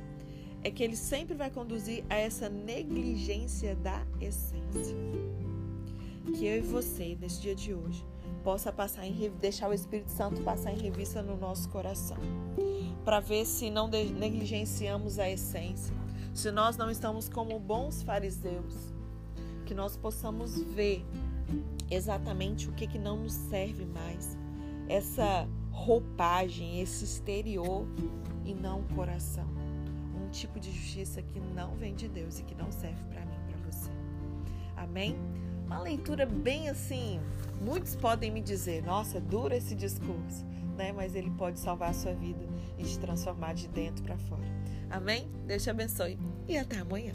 é 0.63 0.69
que 0.69 0.83
ele 0.83 0.95
sempre 0.95 1.35
vai 1.35 1.49
conduzir 1.49 2.03
a 2.09 2.15
essa 2.15 2.49
negligência 2.49 3.75
da 3.75 4.05
essência. 4.19 4.95
Que 6.35 6.45
eu 6.45 6.57
e 6.57 6.61
você, 6.61 7.17
nesse 7.19 7.41
dia 7.41 7.55
de 7.55 7.73
hoje, 7.73 8.05
possa 8.43 8.71
passar 8.71 9.05
em 9.05 9.29
deixar 9.41 9.69
o 9.69 9.73
Espírito 9.73 10.09
Santo 10.09 10.41
passar 10.41 10.71
em 10.71 10.77
revista 10.77 11.21
no 11.21 11.35
nosso 11.35 11.67
coração, 11.69 12.17
para 13.03 13.19
ver 13.19 13.45
se 13.45 13.69
não 13.69 13.87
negligenciamos 13.87 15.19
a 15.19 15.29
essência, 15.29 15.93
se 16.33 16.51
nós 16.51 16.77
não 16.77 16.89
estamos 16.89 17.27
como 17.27 17.59
bons 17.59 18.03
fariseus, 18.03 18.93
que 19.65 19.73
nós 19.73 19.97
possamos 19.97 20.61
ver 20.61 21.05
exatamente 21.89 22.69
o 22.69 22.71
que, 22.73 22.87
que 22.87 22.99
não 22.99 23.17
nos 23.17 23.33
serve 23.33 23.85
mais. 23.85 24.37
Essa 24.87 25.47
roupagem, 25.71 26.79
esse 26.81 27.03
exterior 27.03 27.85
e 28.45 28.53
não 28.53 28.81
o 28.81 28.95
coração. 28.95 29.47
Um 30.15 30.29
tipo 30.29 30.59
de 30.59 30.71
justiça 30.71 31.21
que 31.21 31.39
não 31.39 31.75
vem 31.75 31.93
de 31.93 32.07
Deus 32.07 32.39
e 32.39 32.43
que 32.43 32.55
não 32.55 32.71
serve 32.71 33.03
para 33.09 33.25
mim, 33.25 33.37
para 33.47 33.71
você. 33.71 33.91
Amém? 34.75 35.15
Uma 35.67 35.81
leitura 35.81 36.25
bem 36.25 36.69
assim. 36.69 37.19
Muitos 37.61 37.95
podem 37.95 38.31
me 38.31 38.41
dizer: 38.41 38.81
nossa, 38.83 39.19
dura 39.19 39.55
esse 39.55 39.75
discurso, 39.75 40.45
né? 40.77 40.93
Mas 40.93 41.13
ele 41.13 41.29
pode 41.31 41.59
salvar 41.59 41.89
a 41.89 41.93
sua 41.93 42.13
vida 42.13 42.47
e 42.77 42.83
te 42.83 42.97
transformar 42.97 43.53
de 43.53 43.67
dentro 43.67 44.03
para 44.03 44.17
fora. 44.17 44.47
Amém? 44.89 45.29
Deus 45.45 45.63
te 45.63 45.69
abençoe 45.69 46.17
e 46.47 46.57
até 46.57 46.77
amanhã. 46.77 47.13